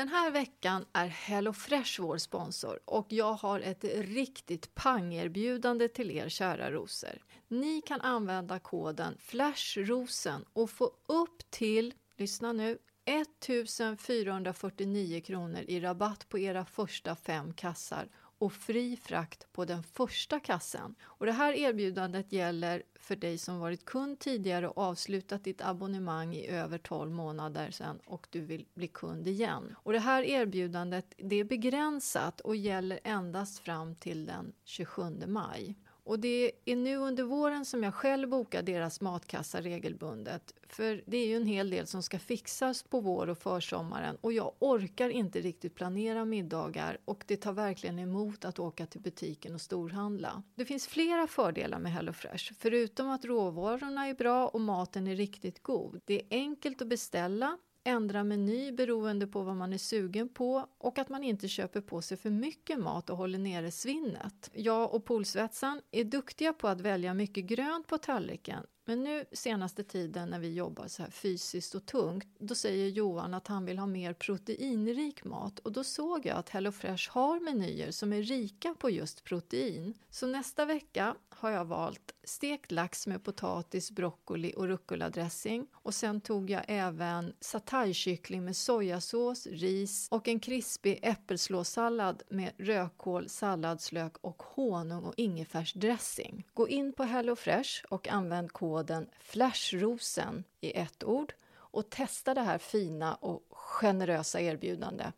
Den 0.00 0.08
här 0.08 0.30
veckan 0.30 0.84
är 0.92 1.06
HelloFresh 1.06 2.00
vår 2.00 2.18
sponsor 2.18 2.80
och 2.84 3.06
jag 3.08 3.32
har 3.32 3.60
ett 3.60 3.84
riktigt 3.94 4.74
pangerbjudande 4.74 5.88
till 5.88 6.10
er 6.10 6.28
kära 6.28 6.70
rosor. 6.70 7.22
Ni 7.48 7.82
kan 7.82 8.00
använda 8.00 8.58
koden 8.58 9.16
FLASHROSEN 9.18 10.44
och 10.52 10.70
få 10.70 10.90
upp 11.06 11.50
till, 11.50 11.94
lyssna 12.16 12.52
nu, 12.52 12.78
1449 13.04 15.20
kronor 15.20 15.64
i 15.68 15.80
rabatt 15.80 16.28
på 16.28 16.38
era 16.38 16.64
första 16.64 17.16
fem 17.16 17.54
kassar 17.54 18.08
och 18.40 18.52
fri 18.52 18.96
frakt 18.96 19.52
på 19.52 19.64
den 19.64 19.82
första 19.82 20.40
kassen. 20.40 20.94
Och 21.02 21.26
det 21.26 21.32
här 21.32 21.52
erbjudandet 21.52 22.32
gäller 22.32 22.82
för 23.00 23.16
dig 23.16 23.38
som 23.38 23.58
varit 23.58 23.84
kund 23.84 24.18
tidigare 24.18 24.68
och 24.68 24.78
avslutat 24.78 25.44
ditt 25.44 25.62
abonnemang 25.62 26.34
i 26.34 26.46
över 26.46 26.78
12 26.78 27.10
månader 27.10 27.70
sedan 27.70 28.00
och 28.06 28.26
du 28.30 28.40
vill 28.40 28.66
bli 28.74 28.88
kund 28.88 29.28
igen. 29.28 29.76
Och 29.76 29.92
det 29.92 29.98
här 29.98 30.22
erbjudandet 30.22 31.14
det 31.16 31.36
är 31.36 31.44
begränsat 31.44 32.40
och 32.40 32.56
gäller 32.56 33.00
endast 33.04 33.58
fram 33.58 33.94
till 33.94 34.26
den 34.26 34.52
27 34.64 35.02
maj. 35.26 35.74
Och 36.04 36.18
det 36.18 36.52
är 36.64 36.76
nu 36.76 36.96
under 36.96 37.22
våren 37.22 37.64
som 37.64 37.82
jag 37.82 37.94
själv 37.94 38.28
bokar 38.28 38.62
deras 38.62 39.00
matkassa 39.00 39.60
regelbundet. 39.60 40.54
För 40.68 41.02
det 41.06 41.16
är 41.16 41.26
ju 41.26 41.36
en 41.36 41.46
hel 41.46 41.70
del 41.70 41.86
som 41.86 42.02
ska 42.02 42.18
fixas 42.18 42.82
på 42.82 43.00
vår 43.00 43.28
och 43.28 43.38
försommaren 43.38 44.16
och 44.20 44.32
jag 44.32 44.52
orkar 44.58 45.10
inte 45.10 45.40
riktigt 45.40 45.74
planera 45.74 46.24
middagar 46.24 46.98
och 47.04 47.24
det 47.26 47.36
tar 47.36 47.52
verkligen 47.52 47.98
emot 47.98 48.44
att 48.44 48.58
åka 48.58 48.86
till 48.86 49.00
butiken 49.00 49.54
och 49.54 49.60
storhandla. 49.60 50.42
Det 50.54 50.64
finns 50.64 50.86
flera 50.86 51.26
fördelar 51.26 51.78
med 51.78 51.92
HelloFresh, 51.92 52.52
förutom 52.58 53.10
att 53.10 53.24
råvarorna 53.24 54.06
är 54.06 54.14
bra 54.14 54.48
och 54.48 54.60
maten 54.60 55.06
är 55.06 55.16
riktigt 55.16 55.62
god. 55.62 56.00
Det 56.04 56.14
är 56.14 56.26
enkelt 56.30 56.82
att 56.82 56.88
beställa 56.88 57.58
ändra 57.84 58.24
meny 58.24 58.72
beroende 58.72 59.26
på 59.26 59.42
vad 59.42 59.56
man 59.56 59.72
är 59.72 59.78
sugen 59.78 60.28
på 60.28 60.66
och 60.78 60.98
att 60.98 61.08
man 61.08 61.24
inte 61.24 61.48
köper 61.48 61.80
på 61.80 62.02
sig 62.02 62.16
för 62.16 62.30
mycket 62.30 62.78
mat 62.78 63.10
och 63.10 63.16
håller 63.16 63.38
nere 63.38 63.70
svinnet. 63.70 64.50
Jag 64.52 64.94
och 64.94 65.04
Polsvetsan 65.04 65.80
är 65.90 66.04
duktiga 66.04 66.52
på 66.52 66.68
att 66.68 66.80
välja 66.80 67.14
mycket 67.14 67.44
grönt 67.44 67.86
på 67.86 67.98
tallriken 67.98 68.66
men 68.84 69.04
nu 69.04 69.24
senaste 69.32 69.84
tiden 69.84 70.30
när 70.30 70.38
vi 70.38 70.54
jobbar 70.54 70.88
så 70.88 71.02
här 71.02 71.10
fysiskt 71.10 71.74
och 71.74 71.86
tungt, 71.86 72.26
då 72.38 72.54
säger 72.54 72.88
Johan 72.88 73.34
att 73.34 73.46
han 73.46 73.64
vill 73.64 73.78
ha 73.78 73.86
mer 73.86 74.12
proteinrik 74.12 75.24
mat 75.24 75.58
och 75.58 75.72
då 75.72 75.84
såg 75.84 76.26
jag 76.26 76.36
att 76.36 76.48
HelloFresh 76.48 77.10
har 77.10 77.40
menyer 77.40 77.90
som 77.90 78.12
är 78.12 78.22
rika 78.22 78.74
på 78.78 78.90
just 78.90 79.24
protein. 79.24 79.94
Så 80.10 80.26
nästa 80.26 80.64
vecka 80.64 81.14
har 81.28 81.50
jag 81.50 81.64
valt 81.64 82.14
stekt 82.24 82.72
lax 82.72 83.06
med 83.06 83.24
potatis, 83.24 83.90
broccoli 83.90 84.54
och 84.56 84.68
rucola-dressing 84.68 85.66
och 85.72 85.94
sen 85.94 86.20
tog 86.20 86.50
jag 86.50 86.62
även 86.68 87.32
sataykyckling 87.40 88.44
med 88.44 88.56
sojasås, 88.56 89.46
ris 89.46 90.08
och 90.10 90.28
en 90.28 90.40
krispig 90.40 90.98
äppelslåssallad 91.02 92.22
med 92.28 92.52
rödkål, 92.58 93.28
salladslök 93.28 94.16
och 94.20 94.42
honung 94.42 95.04
och 95.04 95.14
ingefärsdressing. 95.16 96.46
Gå 96.54 96.68
in 96.68 96.92
på 96.92 97.04
HelloFresh 97.04 97.84
och 97.88 98.08
använd 98.08 98.52
koden 98.52 98.69
FLASHROSEN 99.18 100.44
i 100.60 100.78
ett 100.78 101.04
ord 101.04 101.34
och 101.52 101.90
testa 101.90 102.34
det 102.34 102.40
här 102.40 102.58
fina 102.58 103.14
och 103.14 103.42
generösa 103.50 104.40
erbjudandet. 104.40 105.14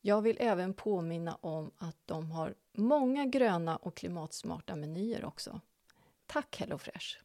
Jag 0.00 0.22
vill 0.22 0.36
även 0.40 0.74
påminna 0.74 1.38
om 1.40 1.70
att 1.78 1.96
de 2.06 2.30
har 2.30 2.54
många 2.72 3.24
gröna 3.24 3.76
och 3.76 3.94
klimatsmarta 3.96 4.76
menyer 4.76 5.24
också. 5.24 5.60
Tack 6.26 6.56
HelloFresh! 6.60 7.18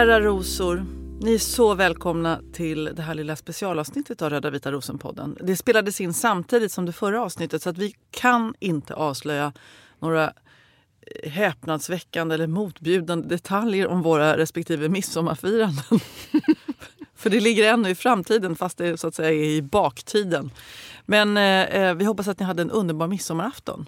Kära 0.00 0.20
rosor, 0.20 0.86
ni 1.20 1.34
är 1.34 1.38
så 1.38 1.74
välkomna 1.74 2.40
till 2.52 2.84
det 2.84 3.02
här 3.02 3.14
lilla 3.14 3.36
specialavsnittet 3.36 4.22
av 4.22 4.30
Röda 4.30 4.50
vita 4.50 4.72
rosen-podden. 4.72 5.38
Det 5.40 5.56
spelades 5.56 6.00
in 6.00 6.14
samtidigt 6.14 6.72
som 6.72 6.86
det 6.86 6.92
förra 6.92 7.22
avsnittet 7.22 7.62
så 7.62 7.70
att 7.70 7.78
vi 7.78 7.94
kan 8.10 8.54
inte 8.60 8.94
avslöja 8.94 9.52
några 9.98 10.24
eh, 10.24 11.30
häpnadsväckande 11.30 12.34
eller 12.34 12.46
motbjudande 12.46 13.28
detaljer 13.28 13.88
om 13.88 14.02
våra 14.02 14.36
respektive 14.36 14.88
midsommarfiranden. 14.88 15.84
För 17.14 17.30
det 17.30 17.40
ligger 17.40 17.72
ännu 17.72 17.90
i 17.90 17.94
framtiden 17.94 18.56
fast 18.56 18.78
det 18.78 19.00
så 19.00 19.08
att 19.08 19.14
säga 19.14 19.30
är 19.30 19.44
i 19.44 19.62
baktiden. 19.62 20.50
Men 21.06 21.36
eh, 21.36 21.62
eh 21.62 21.94
vi 21.94 22.04
hoppas 22.04 22.28
att 22.28 22.38
ni 22.38 22.44
hade 22.44 22.62
en 22.62 22.70
underbar 22.70 23.06
midsommarafton. 23.06 23.86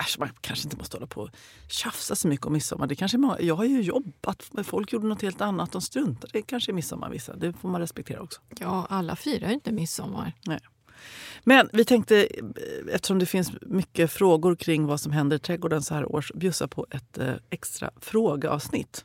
Äsch, 0.00 0.18
man 0.18 0.28
kanske 0.40 0.66
inte 0.66 0.76
måste 0.76 0.96
hålla 0.96 1.06
på 1.06 1.20
och 1.20 1.30
tjafsa 1.68 2.16
så 2.16 2.28
mycket 2.28 2.46
om 2.46 2.52
midsommar. 2.52 2.86
Det 2.86 2.94
kanske 2.94 3.18
jag 3.40 3.54
har 3.54 3.64
ju 3.64 3.80
jobbat, 3.80 4.50
folk 4.64 4.92
gjorde 4.92 5.06
något 5.06 5.22
helt 5.22 5.40
annat. 5.40 5.72
De 5.72 5.82
struntade 5.82 6.30
det 6.32 6.42
kanske 6.42 6.70
i 6.70 6.74
midsommar 6.74 7.10
vissa. 7.10 7.36
Det 7.36 7.52
får 7.52 7.68
man 7.68 7.80
respektera 7.80 8.20
också. 8.20 8.40
Ja, 8.60 8.86
alla 8.90 9.16
firar 9.16 9.48
ju 9.48 9.54
inte 9.54 9.72
midsommar. 9.72 10.32
Nej. 10.46 10.60
Men 11.44 11.68
vi 11.72 11.84
tänkte, 11.84 12.28
eftersom 12.90 13.18
det 13.18 13.26
finns 13.26 13.52
mycket 13.60 14.12
frågor 14.12 14.56
kring 14.56 14.86
vad 14.86 15.00
som 15.00 15.12
händer 15.12 15.36
i 15.36 15.40
trädgården 15.40 15.82
så 15.82 15.94
här 15.94 16.12
års, 16.12 16.32
bjussa 16.32 16.68
på 16.68 16.86
ett 16.90 17.18
eh, 17.18 17.34
extra 17.50 17.90
frågeavsnitt. 18.00 19.04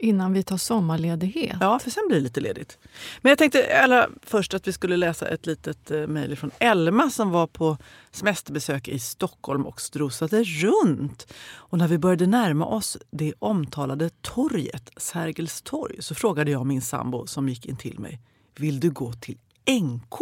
Innan 0.00 0.32
vi 0.32 0.42
tar 0.42 0.56
sommarledighet? 0.56 1.56
Ja, 1.60 1.78
för 1.78 1.90
sen 1.90 2.02
blir 2.08 2.16
det 2.16 2.22
lite 2.22 2.40
ledigt. 2.40 2.78
Men 3.20 3.30
jag 3.30 3.38
tänkte 3.38 3.80
allra 3.82 4.08
först 4.22 4.54
att 4.54 4.68
vi 4.68 4.72
skulle 4.72 4.96
läsa 4.96 5.28
ett 5.28 5.46
litet 5.46 5.90
eh, 5.90 6.06
mejl 6.06 6.36
från 6.36 6.50
Elma 6.58 7.10
som 7.10 7.30
var 7.30 7.46
på 7.46 7.78
semesterbesök 8.10 8.88
i 8.88 8.98
Stockholm 8.98 9.66
och 9.66 9.80
strosade 9.80 10.44
runt. 10.44 11.34
Och 11.54 11.78
när 11.78 11.88
vi 11.88 11.98
började 11.98 12.26
närma 12.26 12.66
oss 12.66 12.96
det 13.10 13.34
omtalade 13.38 14.10
torget, 14.20 14.90
Sergels 14.96 15.62
torg, 15.62 16.02
så 16.02 16.14
frågade 16.14 16.50
jag 16.50 16.66
min 16.66 16.82
sambo 16.82 17.26
som 17.26 17.48
gick 17.48 17.66
in 17.66 17.76
till 17.76 17.98
mig. 17.98 18.20
Vill 18.56 18.80
du 18.80 18.90
gå 18.90 19.12
till 19.12 19.38
NK? 19.70 20.20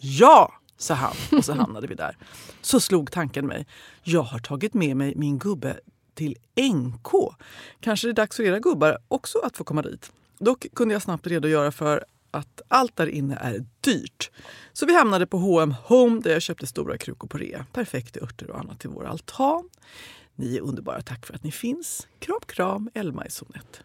Ja, 0.00 0.52
sa 0.76 0.94
han 0.94 1.14
och 1.38 1.44
så 1.44 1.52
hamnade 1.52 1.86
vi 1.86 1.94
där. 1.94 2.16
Så 2.60 2.80
slog 2.80 3.10
tanken 3.10 3.46
mig. 3.46 3.66
Jag 4.02 4.22
har 4.22 4.38
tagit 4.38 4.74
med 4.74 4.96
mig 4.96 5.14
min 5.16 5.38
gubbe 5.38 5.80
till 6.18 6.36
NK. 6.74 7.34
Kanske 7.80 8.06
det 8.06 8.10
är 8.10 8.14
dags 8.14 8.36
för 8.36 8.42
era 8.42 8.58
gubbar 8.58 8.98
också 9.08 9.38
att 9.38 9.56
få 9.56 9.64
komma 9.64 9.82
dit. 9.82 10.12
Dock 10.38 10.66
kunde 10.74 10.94
jag 10.94 11.02
snabbt 11.02 11.26
redogöra 11.26 11.72
för 11.72 12.04
att 12.30 12.62
allt 12.68 12.96
där 12.96 13.06
inne 13.06 13.36
är 13.36 13.64
dyrt. 13.80 14.30
Så 14.72 14.86
vi 14.86 14.94
hamnade 14.94 15.26
på 15.26 15.38
H&M 15.38 15.74
Home 15.84 16.20
där 16.20 16.30
jag 16.30 16.42
köpte 16.42 16.66
stora 16.66 16.98
krukor 16.98 17.28
på 17.28 17.38
rea. 17.38 17.66
Perfekta 17.72 18.20
örter 18.20 18.50
och 18.50 18.58
annat 18.58 18.80
till 18.80 18.90
vår 18.90 19.06
altan. 19.06 19.68
Ni 20.34 20.56
är 20.56 20.60
underbara, 20.60 21.02
tack 21.02 21.26
för 21.26 21.34
att 21.34 21.44
ni 21.44 21.52
finns. 21.52 22.06
Kram, 22.18 22.40
kram, 22.46 22.90
Elma 22.94 23.26
i 23.26 23.30
zon 23.30 23.52
1. 23.54 23.82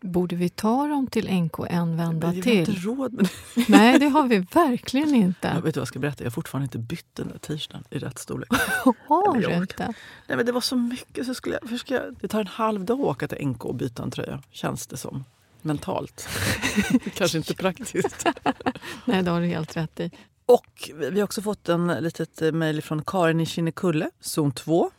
Borde 0.00 0.36
vi 0.36 0.48
ta 0.48 0.86
dem 0.86 1.06
till 1.06 1.32
NK 1.34 1.54
en 1.70 1.96
vända 1.96 2.26
Men 2.26 2.40
vi 2.40 2.50
har 2.50 2.56
inte 2.58 2.72
till? 2.72 2.82
råd 2.82 3.12
med 3.12 3.28
det. 3.54 3.64
Nej, 3.68 3.98
det 3.98 4.06
har 4.08 4.28
vi 4.28 4.38
verkligen 4.38 5.08
Jag 5.08 5.18
inte. 5.18 5.48
vet 5.48 5.54
du 5.56 5.62
vad 5.62 5.76
jag 5.76 5.88
ska 5.88 5.98
berätta? 5.98 6.24
Jag 6.24 6.30
har 6.30 6.32
fortfarande 6.34 6.64
inte 6.64 6.78
bytt 6.78 7.06
den 7.14 7.28
där 7.28 7.38
t-shirten 7.38 7.84
i 7.90 7.98
rätt 7.98 8.18
storlek. 8.18 8.48
Har 9.08 9.34
du 9.36 9.42
jag 9.42 9.56
inte? 9.56 9.86
Nej, 10.26 10.36
men 10.36 10.46
det 10.46 10.52
var 10.52 10.60
så 10.60 10.76
mycket. 10.76 11.26
Så 11.26 11.34
skulle 11.34 11.58
jag, 11.62 11.80
ska 11.80 11.94
jag, 11.94 12.16
det 12.20 12.28
tar 12.28 12.40
en 12.40 12.46
halv 12.46 12.84
dag 12.84 13.00
att 13.00 13.06
åka 13.06 13.28
till 13.28 13.46
NK 13.48 13.64
och 13.64 13.74
byta 13.74 14.02
en 14.02 14.10
tröja, 14.10 14.42
känns 14.50 14.86
det 14.86 14.96
som. 14.96 15.24
Mentalt. 15.62 16.28
Kanske 17.14 17.38
inte 17.38 17.54
praktiskt. 17.54 18.26
Nej, 19.04 19.22
det 19.22 19.30
har 19.30 19.40
du 19.40 19.46
helt 19.46 19.76
rätt 19.76 20.00
i. 20.00 20.10
Och 20.46 20.90
vi 20.94 21.20
har 21.20 21.24
också 21.24 21.42
fått 21.42 21.68
en 21.68 21.86
litet 21.86 22.54
mejl 22.54 22.82
från 22.82 23.02
Karin 23.04 23.40
i 23.40 23.46
Kinnekulle, 23.46 24.10
zon 24.20 24.52
2. 24.52 24.90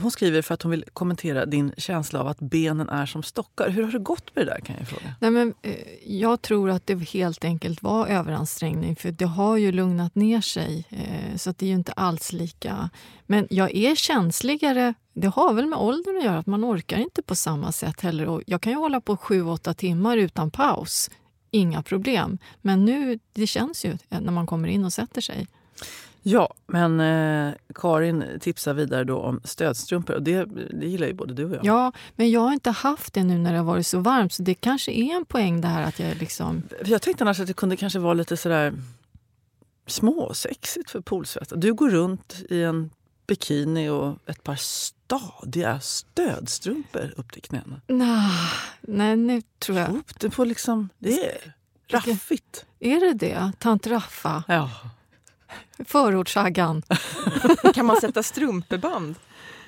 Hon 0.00 0.10
skriver 0.10 0.42
för 0.42 0.54
att 0.54 0.62
hon 0.62 0.70
vill 0.70 0.84
kommentera 0.92 1.46
din 1.46 1.72
känsla 1.76 2.20
av 2.20 2.26
att 2.26 2.38
benen 2.40 2.88
är 2.88 3.06
som 3.06 3.22
stockar. 3.22 3.68
Hur 3.70 3.82
har 3.82 3.92
det 3.92 3.98
gått 3.98 4.36
med 4.36 4.46
det 4.46 4.50
där 4.50 4.60
kan 4.60 4.76
jag 4.78 4.88
fråga? 4.88 5.14
Nej, 5.20 5.30
men, 5.30 5.54
eh, 5.62 5.74
jag 6.06 6.42
tror 6.42 6.70
att 6.70 6.86
det 6.86 6.94
helt 6.94 7.44
enkelt 7.44 7.82
var 7.82 8.06
överansträngning 8.06 8.96
för 8.96 9.10
det 9.10 9.24
har 9.24 9.56
ju 9.56 9.72
lugnat 9.72 10.14
ner 10.14 10.40
sig. 10.40 10.84
Eh, 10.90 11.36
så 11.36 11.50
att 11.50 11.58
det 11.58 11.66
är 11.66 11.68
ju 11.68 11.74
inte 11.74 11.92
alls 11.92 12.32
lika... 12.32 12.90
Men 13.26 13.46
jag 13.50 13.74
är 13.74 13.94
känsligare. 13.94 14.94
Det 15.12 15.28
har 15.28 15.54
väl 15.54 15.66
med 15.66 15.78
åldern 15.78 16.16
att 16.16 16.24
göra, 16.24 16.38
att 16.38 16.46
man 16.46 16.64
orkar 16.64 16.98
inte 16.98 17.22
på 17.22 17.34
samma 17.34 17.72
sätt 17.72 18.00
heller. 18.00 18.26
Och 18.26 18.42
jag 18.46 18.60
kan 18.60 18.72
ju 18.72 18.78
hålla 18.78 19.00
på 19.00 19.16
sju, 19.16 19.42
åtta 19.42 19.74
timmar 19.74 20.16
utan 20.16 20.50
paus. 20.50 21.10
Inga 21.50 21.82
problem. 21.82 22.38
Men 22.62 22.84
nu, 22.84 23.18
det 23.32 23.46
känns 23.46 23.84
ju 23.84 23.90
eh, 23.90 24.20
när 24.20 24.32
man 24.32 24.46
kommer 24.46 24.68
in 24.68 24.84
och 24.84 24.92
sätter 24.92 25.20
sig. 25.20 25.46
Ja, 26.28 26.54
men 26.66 27.00
eh, 27.00 27.54
Karin 27.74 28.24
tipsar 28.40 28.74
vidare 28.74 29.04
då 29.04 29.18
om 29.18 29.40
stödstrumpor 29.44 30.16
och 30.16 30.22
det, 30.22 30.44
det 30.80 30.86
gillar 30.86 31.06
ju 31.06 31.14
både 31.14 31.34
du 31.34 31.44
och 31.44 31.56
jag. 31.56 31.64
Ja, 31.64 31.92
men 32.16 32.30
jag 32.30 32.40
har 32.40 32.52
inte 32.52 32.70
haft 32.70 33.14
det 33.14 33.24
nu 33.24 33.38
när 33.38 33.52
det 33.52 33.58
har 33.58 33.64
varit 33.64 33.86
så 33.86 33.98
varmt. 33.98 34.32
Så 34.32 34.42
det 34.42 34.54
kanske 34.54 34.92
är 34.92 35.16
en 35.16 35.24
poäng 35.24 35.60
det 35.60 35.68
här 35.68 35.82
att 35.82 35.98
jag 35.98 36.16
liksom... 36.16 36.62
Jag 36.84 37.02
tänkte 37.02 37.24
annars 37.24 37.40
att 37.40 37.46
det 37.46 37.52
kunde 37.52 37.76
kanske 37.76 37.98
vara 37.98 38.14
lite 38.14 38.36
sådär 38.36 38.74
småsexigt 39.86 40.90
för 40.90 41.00
poolsvetsare. 41.00 41.60
Du 41.60 41.74
går 41.74 41.90
runt 41.90 42.42
i 42.50 42.62
en 42.62 42.90
bikini 43.26 43.88
och 43.88 44.18
ett 44.26 44.42
par 44.42 44.56
stadiga 44.56 45.80
stödstrumpor 45.80 47.14
upp 47.16 47.32
till 47.32 47.42
knäna. 47.42 47.80
Nah, 47.86 48.50
nej, 48.80 49.16
nu 49.16 49.42
tror 49.58 49.78
jag... 49.78 50.02
Det 50.18 50.30
på 50.30 50.44
liksom, 50.44 50.88
det 50.98 51.24
är 51.24 51.54
raffigt. 51.88 52.66
Är 52.80 53.00
det 53.00 53.12
det? 53.12 53.52
Tant 53.58 53.86
Raffa? 53.86 54.44
Ja. 54.48 54.70
Förortssaggan? 55.84 56.82
Kan 57.74 57.86
man 57.86 58.00
sätta 58.00 58.22
strumpeband 58.22 59.14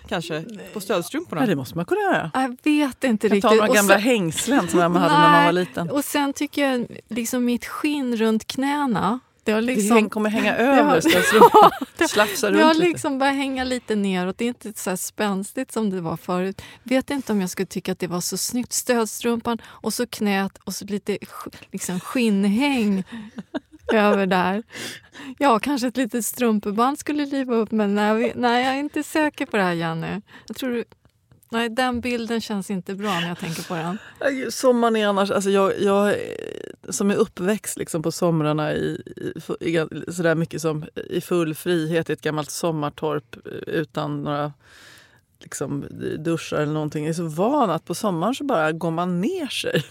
kanske 0.09 0.45
på 0.73 0.81
stödstrumporna? 0.81 1.43
ja, 1.43 1.47
det 1.47 1.57
måste 1.57 1.77
man 1.77 1.85
kunna 1.85 2.01
göra. 2.01 2.31
Jag 2.35 2.57
vet 2.63 3.05
inte 3.05 3.29
riktigt. 3.29 3.45
några 3.51 3.69
Och 3.69 3.75
gamla 3.75 3.95
sen- 3.95 4.03
hängslen 4.03 4.69
som 4.69 4.79
man 4.79 4.97
hade 4.97 5.15
när 5.15 5.21
man 5.23 5.33
var 5.33 5.53
Nej, 5.53 5.53
liten. 5.53 5.91
Och 5.91 6.05
sen 6.05 6.33
tycker 6.33 6.69
jag 6.71 6.87
liksom 7.09 7.45
mitt 7.45 7.67
skinn 7.67 8.17
runt 8.17 8.47
knäna, 8.47 9.21
det 9.45 9.53
har 9.53 9.61
Det 9.61 9.67
liksom... 9.67 9.97
häng, 9.97 10.09
kommer 10.11 10.31
hänga 10.31 10.57
över 10.57 10.85
har- 11.53 11.99
det- 11.99 12.09
Slafsa 12.09 12.51
Det 12.51 12.63
har 12.63 12.75
lite. 12.75 12.87
liksom 12.87 13.19
börjat 13.19 13.37
hänga 13.37 13.65
lite 13.65 13.97
neråt. 13.97 14.39
Det 14.39 14.45
är 14.45 14.49
inte 14.49 14.73
så 14.77 14.91
här 14.91 14.97
spänstigt 14.97 15.73
som 15.73 15.91
det 15.91 16.01
var 16.01 16.17
förut. 16.17 16.63
Vet 16.83 17.11
inte 17.11 17.33
om 17.33 17.41
jag 17.41 17.51
skulle 17.51 17.67
tycka 17.67 17.93
att 17.93 17.99
det 17.99 18.07
var 18.07 18.21
så 18.21 18.37
snyggt. 18.37 18.73
Stödstrumpan 18.73 19.59
och 19.65 19.95
så 19.95 20.07
knät 20.07 20.59
och 20.65 20.75
så 20.75 20.85
lite 20.85 21.19
liksom 21.73 22.01
skinnhäng 22.01 23.05
över 23.93 24.27
där. 24.27 24.63
Ja, 25.39 25.59
kanske 25.59 25.87
ett 25.89 25.97
litet 25.97 26.25
strumpeband 26.27 26.99
skulle 26.99 27.27
liva 27.27 27.55
upp 27.55 27.71
men 27.71 27.95
nej, 27.95 28.33
nej, 28.37 28.65
jag 28.65 28.75
är 28.75 28.79
inte 28.79 29.03
säker 29.03 29.47
på 29.47 29.57
det 29.57 29.63
här 29.63 29.73
Jenny. 29.73 30.21
Jag 30.49 30.57
tror 30.57 30.71
du- 30.71 30.85
Nej, 31.51 31.69
den 31.69 32.01
bilden 32.01 32.41
känns 32.41 32.71
inte 32.71 32.95
bra 32.95 33.21
när 33.21 33.29
jag 33.29 33.39
tänker 33.39 33.63
på 33.63 33.75
den. 33.75 33.99
Sommaren 34.53 34.97
är 34.97 35.07
annars... 35.07 35.31
Alltså 35.31 35.51
jag, 35.51 35.81
jag 35.81 36.15
som 36.89 37.11
är 37.11 37.15
uppväxt 37.15 37.77
liksom 37.79 38.03
på 38.03 38.13
somrarna 38.13 38.73
i, 38.73 39.03
i, 39.61 39.69
i, 39.71 39.87
sådär 40.13 40.35
mycket 40.35 40.63
som 40.63 40.85
i 41.11 41.21
full 41.21 41.55
frihet 41.55 42.11
i 42.11 42.13
ett 42.13 42.21
gammalt 42.21 42.51
sommartorp 42.51 43.37
eh, 43.47 43.53
utan 43.75 44.23
några 44.23 44.53
liksom, 45.43 45.85
duschar 46.19 46.57
eller 46.57 46.73
någonting. 46.73 47.05
Jag 47.05 47.11
är 47.11 47.15
så 47.15 47.29
van 47.29 47.71
att 47.71 47.85
på 47.85 47.95
sommaren 47.95 48.35
så 48.35 48.45
bara 48.45 48.73
går 48.73 48.91
man 48.91 49.21
ner 49.21 49.47
sig. 49.47 49.85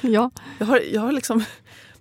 Ja, 0.00 0.30
Jag 0.58 0.66
har, 0.66 0.80
jag 0.92 1.00
har 1.00 1.12
liksom, 1.12 1.44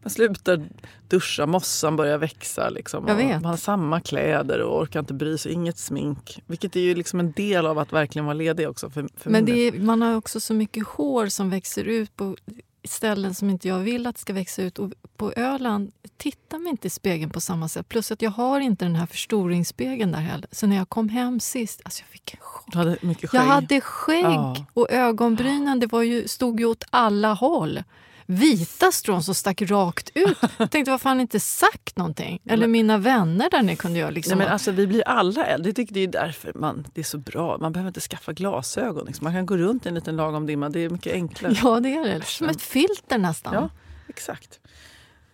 man 0.02 0.10
slutar 0.10 0.70
duscha, 1.08 1.46
mossan 1.46 1.96
börjar 1.96 2.18
växa. 2.18 2.70
Liksom. 2.70 3.06
Man 3.06 3.46
har 3.46 3.58
samma 3.58 4.02
kläder 4.02 4.62
och 4.62 4.82
orkar 4.82 5.00
inte 5.00 5.14
bry 5.14 5.38
sig, 5.38 5.52
inget 5.54 5.78
smink. 5.78 6.44
Vilket 6.48 6.76
är 6.76 6.80
ju 6.80 6.96
liksom 6.96 7.20
en 7.20 7.32
del 7.32 7.66
av 7.66 7.80
att 7.80 7.94
verkligen 7.94 8.26
vara 8.26 8.34
ledig 8.34 8.70
också. 8.70 8.90
För, 8.90 9.08
för 9.18 9.30
men 9.30 9.50
är, 9.50 9.72
man 9.72 10.02
har 10.02 10.16
också 10.16 10.40
så 10.40 10.54
mycket 10.54 10.88
hår 10.88 11.28
som 11.28 11.50
växer 11.50 11.84
ut 11.84 12.16
på 12.16 12.36
ställen 12.84 13.36
som 13.36 13.50
inte 13.50 13.68
jag 13.68 13.80
vill 13.80 14.08
att 14.08 14.18
ska 14.18 14.34
växa 14.34 14.62
ut. 14.64 14.80
Och 14.80 14.92
på 15.18 15.32
Öland 15.32 15.92
tittar 16.18 16.58
man 16.58 16.68
inte 16.68 16.88
i 16.88 16.90
spegeln 16.90 17.32
på 17.32 17.42
samma 17.42 17.68
sätt. 17.68 17.90
Plus 17.90 18.12
att 18.12 18.22
jag 18.22 18.32
har 18.32 18.60
inte 18.60 18.86
den 18.86 18.96
här 18.96 19.06
förstoringsspegeln 19.06 20.12
där 20.12 20.20
heller. 20.20 20.48
Så 20.52 20.68
när 20.68 20.76
jag 20.76 20.90
kom 20.90 21.10
hem 21.10 21.40
sist, 21.40 21.82
alltså 21.84 22.02
jag 22.02 22.10
fick 22.10 22.34
en 22.34 22.40
chock. 22.42 22.66
Du 22.72 22.78
hade 22.78 22.98
mycket 23.02 23.30
skägg. 23.30 23.42
Jag 23.42 23.46
hade 23.46 23.82
skägg 23.82 24.24
Ja. 24.26 24.66
och 24.74 24.92
ögonbrynen 24.92 25.80
det 25.80 25.88
var 25.88 26.02
ju, 26.02 26.28
stod 26.28 26.60
ju 26.60 26.66
åt 26.66 26.84
alla 26.90 27.34
håll. 27.34 27.84
Vita 28.30 28.92
strån 28.92 29.24
som 29.24 29.36
stack 29.36 29.62
rakt 29.62 30.12
ut. 30.14 30.38
Jag 30.58 30.72
tänkte, 30.72 30.92
vad 30.92 31.02
fan 31.02 31.22
inte 31.22 31.40
sagt 31.40 31.98
någonting? 31.98 32.42
Eller 32.46 32.68
mina 32.68 32.98
vänner 32.98 33.50
där 33.50 33.62
ni 33.62 33.76
kunde 33.76 34.00
göra 34.00 34.10
liksom. 34.10 34.38
Nej, 34.38 34.46
men 34.46 34.54
alltså, 34.54 34.72
vi 34.72 34.88
blir 34.88 35.08
alla 35.08 35.46
äldre. 35.46 35.72
Det 35.72 36.00
är 36.04 36.08
därför 36.08 36.54
man, 36.54 36.88
det 36.94 37.02
är 37.02 37.06
så 37.06 37.18
bra. 37.18 37.58
Man 37.58 37.72
behöver 37.72 37.88
inte 37.88 38.00
skaffa 38.00 38.34
glasögon. 38.34 39.06
Liksom. 39.06 39.24
Man 39.24 39.34
kan 39.34 39.46
gå 39.46 39.58
runt 39.58 39.86
i 39.86 39.90
en 39.90 39.96
liten 39.96 40.16
lagom 40.16 40.46
dimma. 40.46 40.70
Det 40.70 40.80
är 40.80 40.90
mycket 40.90 41.14
enklare. 41.14 41.54
Ja, 41.64 41.80
det 41.80 41.94
är 41.94 42.04
det. 42.04 42.26
Som 42.26 42.50
ett 42.50 42.62
filter 42.62 43.18
nästan. 43.18 43.54
Ja, 43.54 43.70
exakt. 44.08 44.60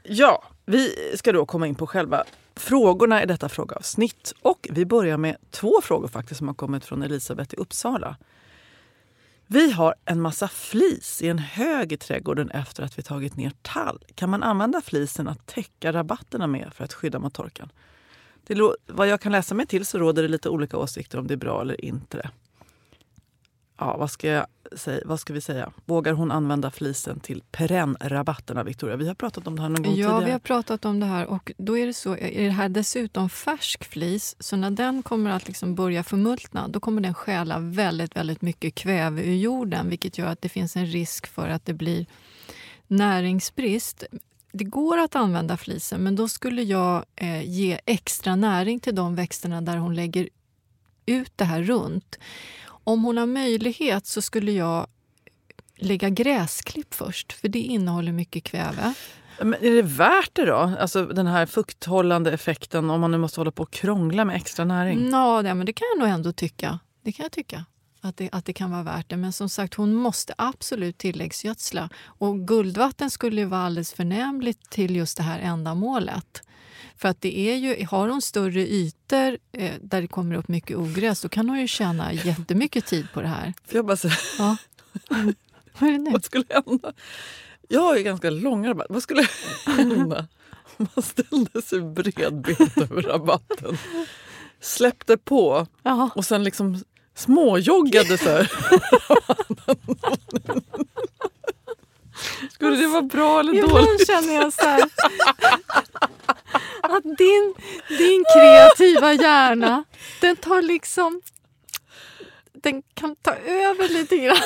Ja, 0.04 0.44
vi 0.66 0.94
ska 1.16 1.31
då 1.31 1.45
komma 1.45 1.68
in 1.68 1.75
på 1.75 1.88
själva 1.88 2.24
frågorna 2.56 3.24
i 3.24 3.25
detta 3.25 3.50
frågeavsnitt. 3.50 4.34
Och 4.42 4.68
vi 4.72 4.86
börjar 4.86 5.18
med 5.18 5.38
två 5.51 5.81
frågor 5.84 6.07
faktiskt 6.07 6.38
som 6.38 6.48
har 6.48 6.56
kommit 6.56 6.86
från 6.86 7.04
Elisabeth 7.04 7.54
i 7.54 7.57
Uppsala. 7.57 8.16
Vi 9.53 9.71
har 9.71 9.95
en 10.05 10.21
massa 10.21 10.47
flis 10.47 11.21
i 11.21 11.27
en 11.27 11.39
hög 11.39 11.91
i 11.91 11.97
trädgården 11.97 12.51
efter 12.51 12.83
att 12.83 13.00
vi 13.00 13.03
tagit 13.03 13.38
ner 13.38 13.51
tall. 13.61 14.03
Kan 14.15 14.29
man 14.29 14.44
använda 14.44 14.81
flisen 14.81 15.27
att 15.27 15.45
täcka 15.45 15.94
rabatterna 15.94 16.47
med 16.47 16.73
för 16.73 16.83
att 16.83 16.94
skydda 16.94 17.19
mot 17.19 17.33
torkan? 17.33 17.71
Det, 18.47 18.75
vad 18.88 19.07
jag 19.07 19.21
kan 19.21 19.31
läsa 19.31 19.55
mig 19.55 19.65
till 19.65 19.85
så 19.85 19.97
råder 19.97 20.21
det 20.23 20.27
lite 20.27 20.50
olika 20.50 20.77
åsikter 20.77 21.19
om 21.19 21.27
det 21.27 21.33
är 21.33 21.38
bra 21.38 21.61
eller 21.61 21.85
inte. 21.85 22.29
Ja, 23.83 23.97
vad 23.97 24.12
ska, 24.12 24.27
jag 24.27 24.45
säga, 24.75 25.01
vad 25.06 25.19
ska 25.19 25.33
vi 25.33 25.41
säga? 25.41 25.71
Vågar 25.85 26.13
hon 26.13 26.31
använda 26.31 26.71
flisen 26.71 27.19
till 27.19 27.44
perennrabatterna, 27.51 28.63
Victoria? 28.63 28.95
Vi 28.95 29.07
har 29.07 29.15
pratat 29.15 29.47
om 29.47 29.56
det 29.56 29.62
här 29.62 29.69
någon 29.69 29.83
gång 29.83 29.95
Ja, 29.95 30.07
tidigare. 30.07 30.25
vi 30.25 30.31
har 30.31 30.39
pratat 30.39 30.85
om 30.85 31.00
det 31.00 31.06
här 31.06 31.25
och 31.25 31.51
då 31.57 31.77
är 31.77 31.88
det 31.88 31.94
så, 31.94 32.18
är 32.18 32.44
det 32.44 32.51
här 32.51 32.69
dessutom 32.69 33.30
färsk 33.30 33.83
flis 33.83 34.35
så 34.39 34.56
när 34.56 34.71
den 34.71 35.03
kommer 35.03 35.30
att 35.30 35.47
liksom 35.47 35.75
börja 35.75 36.03
förmultna 36.03 36.68
då 36.68 36.80
kommer 36.80 37.01
den 37.01 37.13
stjäla 37.13 37.59
väldigt, 37.59 38.15
väldigt 38.15 38.41
mycket 38.41 38.75
kväve 38.75 39.21
ur 39.21 39.35
jorden 39.35 39.90
vilket 39.90 40.18
gör 40.18 40.28
att 40.28 40.42
det 40.42 40.49
finns 40.49 40.75
en 40.75 40.85
risk 40.85 41.28
för 41.28 41.47
att 41.47 41.66
det 41.66 41.73
blir 41.73 42.06
näringsbrist. 42.87 44.04
Det 44.52 44.63
går 44.63 44.97
att 44.97 45.16
använda 45.16 45.57
flisen 45.57 46.04
men 46.04 46.16
då 46.16 46.28
skulle 46.28 46.61
jag 46.63 47.06
eh, 47.16 47.49
ge 47.49 47.80
extra 47.85 48.35
näring 48.35 48.80
till 48.80 48.95
de 48.95 49.16
växterna 49.16 49.61
där 49.61 49.78
hon 49.78 49.95
lägger 49.95 50.30
ut 51.06 51.31
det 51.35 51.45
här 51.45 51.63
runt. 51.63 52.18
Om 52.83 53.04
hon 53.04 53.18
har 53.18 53.25
möjlighet 53.25 54.07
så 54.07 54.21
skulle 54.21 54.52
jag 54.52 54.87
lägga 55.78 56.09
gräsklipp 56.09 56.94
först 56.94 57.33
för 57.33 57.47
det 57.47 57.59
innehåller 57.59 58.11
mycket 58.11 58.44
kväve. 58.44 58.94
Men 59.42 59.54
är 59.54 59.71
det 59.71 59.81
värt 59.81 60.30
det 60.33 60.45
då? 60.45 60.75
Alltså 60.80 61.06
den 61.06 61.28
här 61.28 61.45
fukthållande 61.45 62.31
effekten 62.31 62.90
om 62.90 63.02
man 63.02 63.11
nu 63.11 63.18
måste 63.18 63.40
hålla 63.40 63.52
på 63.52 63.63
och 63.63 63.71
krångla 63.71 64.25
med 64.25 64.35
extra 64.35 64.66
näring? 64.66 65.09
Ja, 65.11 65.42
det, 65.42 65.54
men 65.54 65.66
det 65.66 65.73
kan 65.73 65.87
jag 65.94 65.99
nog 65.99 66.13
ändå 66.13 66.31
tycka. 66.31 66.80
Det 67.02 67.11
kan 67.11 67.23
jag 67.23 67.31
tycka. 67.31 67.66
Att 68.02 68.18
det, 68.18 68.30
att 68.31 68.45
det 68.45 68.54
kan 68.54 68.71
vara 68.71 68.83
värt 68.83 69.09
det. 69.09 69.18
Men 69.18 69.33
som 69.33 69.49
sagt, 69.49 69.73
hon 69.73 69.94
måste 69.94 70.33
absolut 70.37 70.97
tilläggsgödsla. 70.97 71.90
Och 72.06 72.47
guldvatten 72.47 73.09
skulle 73.09 73.42
ju 73.42 73.47
vara 73.47 73.61
alldeles 73.61 73.94
förnämligt 73.94 74.69
till 74.69 74.95
just 74.95 75.18
det 75.18 75.23
här 75.23 75.40
ändamålet. 75.40 76.42
För 76.97 77.09
att 77.09 77.21
det 77.21 77.40
är 77.40 77.56
ju, 77.56 77.85
har 77.85 78.07
hon 78.09 78.21
större 78.21 78.62
ytor 78.62 79.38
eh, 79.52 79.71
där 79.81 80.02
det 80.02 80.07
kommer 80.07 80.35
upp 80.35 80.47
mycket 80.47 80.78
ogräs 80.78 81.21
då 81.21 81.30
kan 81.30 81.50
hon 81.50 81.59
ju 81.59 81.68
tjäna 81.68 82.14
jättemycket 82.26 82.85
tid 82.85 83.07
på 83.14 83.21
det 83.21 83.28
här. 83.28 83.54
För 83.68 83.76
jag 83.76 83.85
bara 83.85 83.97
säga, 83.97 84.14
Ja. 84.38 84.57
Vad 85.80 85.90
är 85.90 85.94
det 85.94 86.00
nu? 86.00 86.12
vad 86.12 86.23
skulle 86.26 86.45
hända? 86.50 86.94
Jag 87.69 87.81
har 87.81 87.97
ju 87.97 88.04
ganska 88.04 88.30
långa 88.30 88.69
rabatter. 88.69 88.94
Vad 88.94 89.04
skulle 89.04 89.28
hända 89.66 90.28
om 90.78 90.88
man 90.95 91.04
ställde 91.04 91.62
sig 91.62 91.81
bredbent 91.81 92.78
över 92.78 93.02
rabatten? 93.02 93.78
Släppte 94.62 95.18
på 95.18 95.68
Jaha. 95.83 96.09
och 96.16 96.26
sen 96.26 96.44
liksom 96.44 96.83
småjoggade 97.16 98.18
så 98.18 98.30
här. 98.30 98.52
Skulle 102.54 102.76
det 102.78 102.88
vara 102.88 103.02
bra 103.02 103.40
eller 103.40 103.52
dåligt? 103.54 103.66
Ibland 103.69 104.07
känner 104.07 104.33
jag 104.42 104.54
så 104.54 104.62
här, 104.66 104.81
att 106.81 107.04
din, 107.18 107.54
din 107.90 108.24
kreativa 108.36 109.14
hjärna, 109.14 109.83
den 110.22 110.36
tar 110.36 110.62
liksom... 110.62 111.22
Den 112.54 112.81
kan 112.94 113.16
ta 113.16 113.36
över 113.36 113.90
lite 113.90 114.18
grann. 114.18 114.38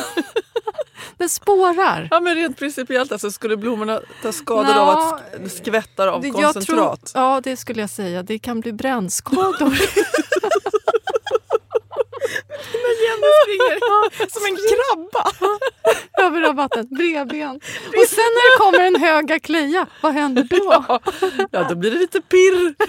Den 1.18 1.30
spårar. 1.30 2.08
Ja, 2.12 2.20
men 2.20 2.36
rent 2.36 2.58
principiellt 2.60 3.12
alltså, 3.12 3.32
skulle 3.32 3.58
blommorna 3.58 4.02
ta 4.22 4.32
skada 4.32 4.80
av 4.82 4.90
att 4.90 5.22
sk- 5.34 5.50
skvättar 5.50 6.08
av 6.08 6.22
Det- 6.22 6.32
koncentrat? 6.32 6.66
Tror, 7.06 7.24
ja, 7.24 7.42
det 7.44 7.58
skulle 7.58 7.82
jag 7.82 7.90
säga. 7.90 8.24
Det 8.24 8.40
kan 8.40 8.60
bli 8.60 8.74
brännskador. 8.74 9.78
Som 14.30 14.46
en 14.46 14.58
krabba! 14.58 15.32
över 16.25 16.41
rabatten. 16.41 16.88
Bredben. 16.89 17.55
Och 17.88 18.07
sen 18.09 18.29
när 18.36 18.51
det 18.51 18.57
kommer 18.57 18.88
en 18.88 18.95
höga 19.01 19.39
klia, 19.39 19.88
vad 20.01 20.13
händer 20.13 20.47
då? 20.50 21.00
Ja, 21.51 21.63
då 21.69 21.75
blir 21.75 21.91
det 21.91 21.97
lite 21.97 22.21
pirr. 22.21 22.75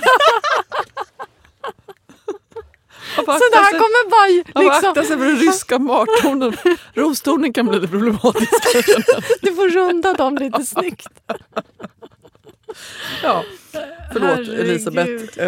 Så 3.17 3.23
det 3.53 3.57
här 3.57 3.71
kommer 3.71 4.11
bara 4.11 4.27
Liksom. 4.65 4.89
Akta 4.91 5.05
sig 5.05 5.19
för 5.19 5.25
den 5.25 5.37
ryska 5.37 5.79
martornen. 5.79 6.57
Rostornen 6.95 7.53
kan 7.53 7.67
bli 7.67 7.81
lite 7.81 7.91
problematisk. 7.93 8.53
du 9.41 9.55
får 9.55 9.69
runda 9.69 10.13
dem 10.13 10.37
lite 10.37 10.65
snyggt. 10.65 11.09
ja. 13.23 13.45
Förlåt 14.13 14.31
Herregud. 14.31 14.61
Elisabeth. 14.61 15.39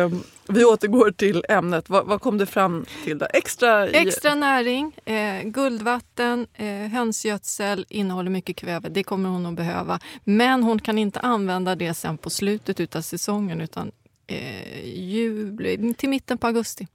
Vi 0.50 0.64
återgår 0.64 1.10
till 1.10 1.44
ämnet. 1.48 1.88
Vad, 1.88 2.06
vad 2.06 2.20
kom 2.20 2.38
det 2.38 2.46
fram 2.46 2.86
till? 3.04 3.18
Där? 3.18 3.28
Extra, 3.34 3.88
Extra 3.88 4.34
näring, 4.34 4.96
eh, 5.04 5.42
guldvatten, 5.42 6.46
eh, 6.54 6.66
hönsgödsel 6.66 7.86
innehåller 7.88 8.30
mycket 8.30 8.56
kväve. 8.56 8.88
Det 8.88 9.02
kommer 9.02 9.28
hon 9.28 9.46
att 9.46 9.54
behöva. 9.54 10.00
Men 10.24 10.62
hon 10.62 10.78
kan 10.78 10.98
inte 10.98 11.20
använda 11.20 11.74
det 11.74 11.94
sen 11.94 12.18
på 12.18 12.30
slutet 12.30 12.96
av 12.96 13.00
säsongen 13.00 13.60
utan 13.60 13.92
eh, 14.26 14.84
juli, 14.84 15.94
till 15.94 16.08
mitten 16.08 16.38
på 16.38 16.46
augusti. 16.46 16.88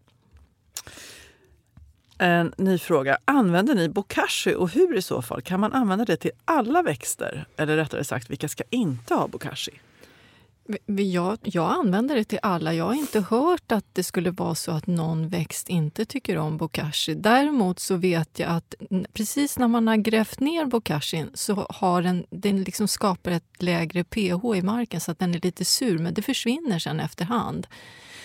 En 2.17 2.53
ny 2.57 2.77
fråga. 2.77 3.17
Använder 3.25 3.75
ni 3.75 3.89
bokashi 3.89 4.55
och 4.55 4.69
hur 4.69 4.97
i 4.97 5.01
så 5.01 5.21
fall? 5.21 5.41
Kan 5.41 5.59
man 5.59 5.73
använda 5.73 6.05
det 6.05 6.17
till 6.17 6.31
alla 6.45 6.81
växter? 6.81 7.45
Eller 7.57 7.75
rättare 7.75 8.03
sagt, 8.03 8.29
vilka 8.29 8.47
ska 8.47 8.63
inte 8.69 9.13
ha 9.13 9.27
bokashi? 9.27 9.71
Jag, 10.85 11.37
jag 11.43 11.71
använder 11.71 12.15
det 12.15 12.23
till 12.23 12.39
alla. 12.41 12.73
Jag 12.73 12.85
har 12.85 12.93
inte 12.93 13.21
hört 13.21 13.71
att 13.71 13.85
det 13.93 14.03
skulle 14.03 14.31
vara 14.31 14.55
så 14.55 14.71
att 14.71 14.87
någon 14.87 15.29
växt 15.29 15.69
inte 15.69 16.05
tycker 16.05 16.37
om 16.37 16.57
bokashi. 16.57 17.13
Däremot 17.13 17.79
så 17.79 17.95
vet 17.95 18.39
jag 18.39 18.49
att 18.49 18.75
precis 19.13 19.59
när 19.59 19.67
man 19.67 19.87
har 19.87 19.95
grävt 19.95 20.39
ner 20.39 20.65
bokashin 20.65 21.29
så 21.33 21.67
har 21.69 22.01
den, 22.01 22.25
den 22.29 22.63
liksom 22.63 22.87
skapar 22.87 23.31
ett 23.31 23.61
lägre 23.63 24.03
pH 24.03 24.55
i 24.55 24.61
marken 24.61 25.01
så 25.01 25.11
att 25.11 25.19
den 25.19 25.35
är 25.35 25.39
lite 25.39 25.65
sur, 25.65 25.97
men 25.97 26.13
det 26.13 26.21
försvinner 26.21 26.79
sen 26.79 26.99
efterhand. 26.99 27.67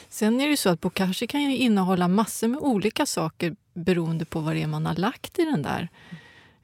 Sen 0.09 0.41
är 0.41 0.45
det 0.45 0.51
ju 0.51 0.57
så 0.57 0.69
att 0.69 0.81
bokashi 0.81 1.27
kan 1.27 1.43
ju 1.43 1.57
innehålla 1.57 2.09
massor 2.09 2.49
med 2.49 2.61
olika 2.61 3.07
saker 3.07 3.57
beroende 3.75 4.25
på 4.25 4.41
vad 4.41 4.55
det 4.55 4.63
är 4.63 4.67
man 4.67 4.87
har 4.87 4.95
lagt 4.95 5.39
i 5.39 5.45
den 5.45 5.63
där 5.63 5.89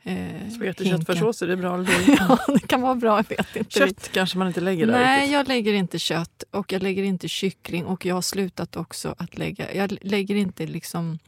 eh, 0.06 0.50
Spagetti 0.50 0.84
köttfärssås, 0.90 1.42
är 1.42 1.46
det 1.46 1.56
bra 1.56 1.75
eller 1.75 1.84
dåligt? 1.84 2.20
Ja, 2.28 2.38
det 2.46 2.66
kan 2.66 2.82
vara 2.82 2.94
bra. 2.94 3.16
Jag 3.16 3.36
vet 3.36 3.56
inte. 3.56 3.78
Kött 3.78 4.10
kanske 4.12 4.38
man 4.38 4.48
inte 4.48 4.60
lägger 4.60 4.86
där 4.86 4.92
Nej, 4.92 5.20
riktigt. 5.20 5.32
jag 5.32 5.48
lägger 5.48 5.75
inte 5.75 5.98
kött 5.98 6.44
och 6.50 6.72
jag 6.72 6.82
lägger 6.82 7.02
inte 7.02 7.28
kyckling 7.28 7.84
och 7.84 8.06
jag 8.06 8.14
har 8.14 8.22
slutat 8.22 8.76
också 8.76 9.14
att 9.18 9.38
lägga... 9.38 9.75
Jag 9.75 9.96
lägger 10.00 10.34
inte 10.34 10.66
liksom 10.66 11.18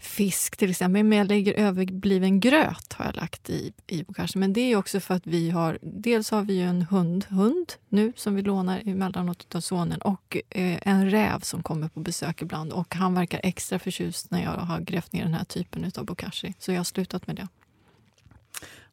fisk 0.00 0.56
till 0.56 0.70
exempel, 0.70 1.04
men 1.04 1.18
jag 1.18 1.28
lägger 1.28 1.54
överbliven 1.54 2.40
gröt 2.40 2.92
har 2.92 3.04
jag 3.04 3.16
lagt 3.16 3.50
i, 3.50 3.72
i 3.86 4.02
bokashi. 4.02 4.38
Men 4.38 4.52
det 4.52 4.60
är 4.60 4.76
också 4.76 5.00
för 5.00 5.14
att 5.14 5.26
vi 5.26 5.50
har... 5.50 5.78
Dels 5.82 6.30
har 6.30 6.42
vi 6.42 6.54
ju 6.54 6.62
en 6.62 6.82
hund, 6.82 7.24
hund 7.28 7.72
nu 7.88 8.12
som 8.16 8.34
vi 8.34 8.42
lånar 8.42 8.82
emellanåt 8.86 9.54
av 9.54 9.60
sonen 9.60 10.00
och 10.00 10.36
eh, 10.50 10.78
en 10.82 11.10
räv 11.10 11.40
som 11.40 11.62
kommer 11.62 11.88
på 11.88 12.00
besök 12.00 12.42
ibland 12.42 12.72
och 12.72 12.94
han 12.94 13.14
verkar 13.14 13.40
extra 13.42 13.78
förtjust 13.78 14.30
när 14.30 14.42
jag 14.42 14.50
har 14.50 14.80
grävt 14.80 15.12
ner 15.12 15.22
den 15.22 15.34
här 15.34 15.44
typen 15.44 15.92
av 15.98 16.04
bokashi. 16.04 16.54
Så 16.58 16.72
jag 16.72 16.78
har 16.78 16.84
slutat 16.84 17.26
med 17.26 17.36
det. 17.36 17.48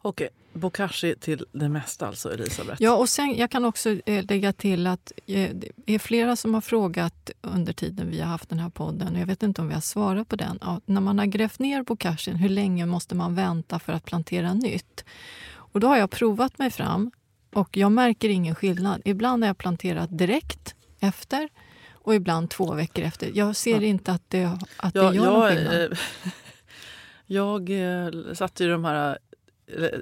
Okej, 0.08 0.30
bokashi 0.54 1.16
till 1.16 1.46
det 1.52 1.70
mesta 1.70 2.08
alltså, 2.08 2.34
Elisabeth. 2.34 2.82
Ja, 2.84 2.96
och 2.96 3.10
sen, 3.10 3.36
jag 3.38 3.52
kan 3.52 3.66
också 3.66 3.90
eh, 4.06 4.26
lägga 4.26 4.54
till 4.54 4.88
att 4.88 5.12
eh, 5.28 5.50
det 5.54 5.94
är 5.94 6.00
flera 6.00 6.36
som 6.36 6.54
har 6.54 6.62
frågat 6.62 7.30
under 7.42 7.74
tiden 7.74 8.10
vi 8.10 8.20
har 8.20 8.28
haft 8.28 8.50
den 8.50 8.60
här 8.60 8.70
podden, 8.70 9.16
och 9.16 9.22
jag 9.22 9.26
vet 9.26 9.44
inte 9.44 9.62
om 9.62 9.68
vi 9.68 9.74
har 9.74 9.82
svarat 9.82 10.28
på 10.30 10.36
den. 10.36 10.60
Ja, 10.62 10.82
när 10.86 11.02
man 11.02 11.20
har 11.20 11.26
grävt 11.26 11.60
ner 11.60 11.84
bokashin, 11.84 12.36
hur 12.36 12.50
länge 12.50 12.86
måste 12.86 13.16
man 13.16 13.36
vänta 13.36 13.80
för 13.80 13.94
att 13.94 14.06
plantera 14.06 14.54
nytt? 14.54 15.06
Och 15.54 15.80
då 15.80 15.88
har 15.88 15.98
jag 15.98 16.10
provat 16.12 16.60
mig 16.60 16.70
fram 16.72 17.12
och 17.54 17.78
jag 17.78 17.92
märker 17.92 18.30
ingen 18.30 18.56
skillnad. 18.56 19.02
Ibland 19.06 19.44
har 19.44 19.48
jag 19.48 19.58
planterat 19.58 20.18
direkt 20.18 20.76
efter 21.00 21.50
och 21.92 22.16
ibland 22.16 22.50
två 22.50 22.74
veckor 22.74 23.04
efter. 23.06 23.32
Jag 23.36 23.56
ser 23.56 23.82
Ja. 23.82 23.88
inte 23.88 24.12
att 24.12 24.24
det, 24.30 24.46
att 24.78 24.96
Ja, 24.96 25.10
det 25.10 25.16
gör 25.16 25.26
någon 25.26 25.42
jag, 25.42 25.50
skillnad. 25.58 25.92
eh, 25.92 25.98
jag 27.26 27.70
eh, 27.70 28.34
satte 28.34 28.64
ju 28.64 28.70
de 28.72 28.86
här... 28.86 29.18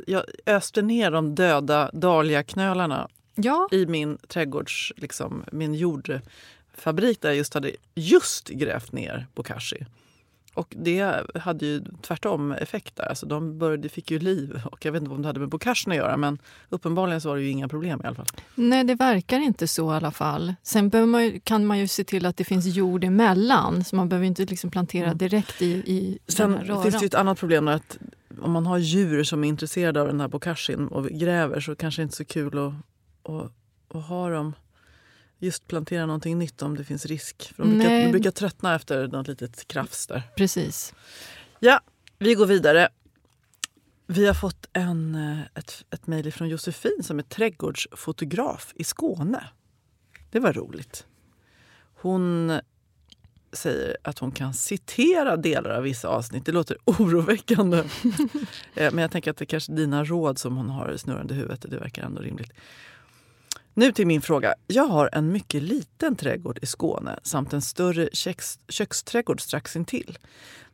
Jag 0.07 0.23
öste 0.45 0.81
ner 0.81 1.11
de 1.11 1.35
döda 1.35 1.89
dahliaknölarna 1.93 3.07
Ja, 3.35 3.67
i 3.71 3.85
min 3.85 4.17
trädgårds, 4.27 4.93
liksom, 4.97 5.43
min 5.51 5.73
jordfabrik 5.73 7.21
där 7.21 7.29
jag 7.29 7.37
just 7.37 7.53
hade 7.53 7.71
just 7.95 8.49
grävt 8.49 8.91
ner 8.91 9.27
bokashi. 9.35 9.85
Och 10.53 10.73
det 10.77 11.23
hade 11.35 11.65
ju 11.65 11.83
tvärtom 12.01 12.51
effekt 12.51 12.95
där. 12.95 13.05
Alltså 13.05 13.25
de 13.25 13.57
började, 13.59 13.89
fick 13.89 14.11
ju 14.11 14.19
liv. 14.19 14.61
Och 14.71 14.85
jag 14.85 14.91
vet 14.91 15.01
inte 15.01 15.13
om 15.13 15.21
det 15.21 15.27
hade 15.27 15.39
med 15.39 15.49
bokashin 15.49 15.91
att 15.91 15.97
göra 15.97 16.17
men 16.17 16.39
uppenbarligen 16.69 17.21
så 17.21 17.29
var 17.29 17.35
det 17.35 17.41
ju 17.41 17.49
inga 17.49 17.67
problem 17.67 18.01
i 18.03 18.07
alla 18.07 18.15
fall. 18.15 18.25
Nej, 18.55 18.83
det 18.83 18.95
verkar 18.95 19.39
inte 19.39 19.67
så 19.67 19.93
i 19.93 19.95
alla 19.95 20.11
fall. 20.11 20.55
Sen 20.63 20.91
man 21.09 21.23
ju, 21.23 21.39
kan 21.39 21.65
man 21.65 21.79
ju 21.79 21.87
se 21.87 22.03
till 22.03 22.25
att 22.25 22.37
det 22.37 22.43
finns 22.43 22.65
jord 22.65 23.03
emellan. 23.03 23.83
Så 23.83 23.95
man 23.95 24.09
behöver 24.09 24.27
inte 24.27 24.45
liksom 24.45 24.71
plantera 24.71 25.13
direkt 25.13 25.61
i, 25.61 25.65
i 25.65 26.19
den 26.25 26.51
här 26.51 26.57
Sen 26.59 26.67
röran. 26.67 26.83
finns 26.83 26.95
det 26.95 27.01
ju 27.01 27.07
ett 27.07 27.13
annat 27.15 27.39
problem. 27.39 27.67
Att 27.67 27.97
om 28.41 28.51
man 28.51 28.65
har 28.65 28.77
djur 28.77 29.23
som 29.23 29.43
är 29.43 29.47
intresserade 29.47 30.01
av 30.01 30.07
den 30.07 30.21
här 30.21 30.27
bokashin 30.27 30.87
och 30.87 31.05
gräver 31.05 31.59
så 31.59 31.75
kanske 31.75 32.01
det 32.01 32.03
inte 32.03 32.13
är 32.13 32.15
så 32.15 32.25
kul 32.25 32.57
att, 32.57 32.73
att, 33.23 33.51
att 33.97 34.05
ha 34.05 34.29
dem 34.29 34.53
just 35.39 35.67
plantera 35.67 36.05
någonting 36.05 36.39
nytt 36.39 36.61
om 36.61 36.77
det 36.77 36.83
finns 36.83 37.05
risk. 37.05 37.53
För 37.55 37.63
de, 37.63 37.69
brukar, 37.69 37.89
Nej. 37.89 38.05
de 38.05 38.11
brukar 38.11 38.31
tröttna 38.31 38.75
efter 38.75 39.07
något 39.07 39.27
litet 39.27 39.67
krafs 39.67 40.07
där. 40.07 40.21
Precis. 40.37 40.93
Ja, 41.59 41.79
vi 42.19 42.33
går 42.33 42.45
vidare. 42.45 42.89
Vi 44.07 44.27
har 44.27 44.33
fått 44.33 44.69
en, 44.73 45.15
eh, 45.15 45.39
ett, 45.55 45.85
ett 45.89 46.07
mejl 46.07 46.33
från 46.33 46.49
Josefin 46.49 47.03
som 47.03 47.19
är 47.19 47.23
trädgårdsfotograf 47.23 48.73
i 48.75 48.83
Skåne. 48.83 49.43
Det 50.31 50.39
var 50.39 50.53
roligt. 50.53 51.07
Hon 52.01 52.59
säger 53.55 53.97
att 54.01 54.19
hon 54.19 54.31
kan 54.31 54.53
citera 54.53 55.37
delar 55.37 55.69
av 55.69 55.83
vissa 55.83 56.07
avsnitt. 56.07 56.45
Det 56.45 56.51
låter 56.51 56.77
oroväckande. 56.85 57.83
Eh, 58.75 58.93
Men 58.93 59.01
jag 59.01 59.11
tänker 59.11 59.31
att 59.31 59.37
det 59.37 59.43
är 59.43 59.47
kanske 59.47 59.71
dina 59.71 60.03
råd 60.03 60.39
som 60.39 60.57
hon 60.57 60.69
har 60.69 60.97
snurrande 60.97 61.33
i 61.33 61.37
huvudet. 61.37 61.65
Det 61.69 61.77
verkar 61.77 62.03
ändå 62.03 62.21
rimligt. 62.21 62.51
Nu 63.73 63.91
till 63.91 64.07
min 64.07 64.21
fråga. 64.21 64.55
Jag 64.67 64.87
har 64.87 65.09
en 65.11 65.31
mycket 65.31 65.63
liten 65.63 66.15
trädgård 66.15 66.59
i 66.61 66.65
Skåne 66.65 67.19
samt 67.23 67.53
en 67.53 67.61
större 67.61 68.09
köks, 68.13 68.59
köksträdgård 68.69 69.41
strax 69.41 69.75
intill. 69.75 70.17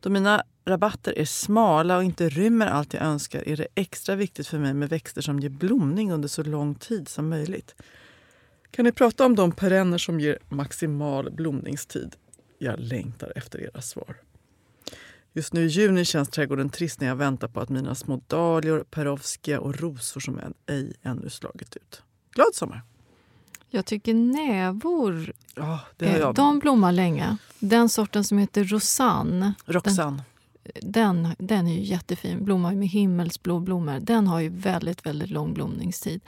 Då 0.00 0.10
mina 0.10 0.42
rabatter 0.64 1.18
är 1.18 1.24
smala 1.24 1.96
och 1.96 2.04
inte 2.04 2.28
rymmer 2.28 2.66
allt 2.66 2.94
jag 2.94 3.02
önskar 3.02 3.48
är 3.48 3.56
det 3.56 3.66
extra 3.74 4.14
viktigt 4.14 4.46
för 4.46 4.58
mig 4.58 4.74
med 4.74 4.88
växter 4.88 5.22
som 5.22 5.40
ger 5.40 5.48
blomning 5.48 6.12
under 6.12 6.28
så 6.28 6.42
lång 6.42 6.74
tid 6.74 7.08
som 7.08 7.28
möjligt. 7.28 7.74
Kan 8.70 8.84
ni 8.84 8.92
prata 8.92 9.26
om 9.26 9.36
de 9.36 9.52
perenner 9.52 9.98
som 9.98 10.20
ger 10.20 10.38
maximal 10.48 11.30
blomningstid? 11.30 12.16
Jag 12.62 12.80
längtar 12.80 13.32
efter 13.36 13.60
era 13.60 13.82
svar. 13.82 14.16
Just 15.32 15.52
nu 15.52 15.64
i 15.64 15.66
juni 15.66 16.04
känns 16.04 16.28
trädgården 16.28 16.70
trist 16.70 17.00
när 17.00 17.08
jag 17.08 17.16
väntar 17.16 17.48
på 17.48 17.60
att 17.60 17.68
mina 17.68 17.94
små 17.94 18.20
dahlior, 18.26 18.84
perovskia 18.90 19.60
och 19.60 19.80
rosor 19.80 20.20
som 20.20 20.38
än, 20.38 20.54
ej 20.66 20.92
ännu 21.02 21.30
slagit 21.30 21.76
ut. 21.76 22.02
Glad 22.30 22.54
sommar! 22.54 22.82
Jag 23.70 23.86
tycker 23.86 24.14
nävor, 24.14 25.32
eh, 25.98 26.18
jag. 26.18 26.34
de 26.34 26.58
blommar 26.58 26.92
länge. 26.92 27.36
Den 27.58 27.88
sorten 27.88 28.24
som 28.24 28.38
heter 28.38 28.64
Rosanne, 28.64 29.54
Roxanne 29.66 30.22
den, 30.82 31.28
den 31.38 31.66
är 31.66 31.74
ju 31.74 31.80
jättefin. 31.80 32.44
Blommar 32.44 32.74
med 32.74 32.88
himmelsblå 32.88 33.60
blommor. 33.60 34.00
Den 34.00 34.26
har 34.26 34.40
ju 34.40 34.48
väldigt, 34.48 35.06
väldigt 35.06 35.30
lång 35.30 35.54
blomningstid. 35.54 36.20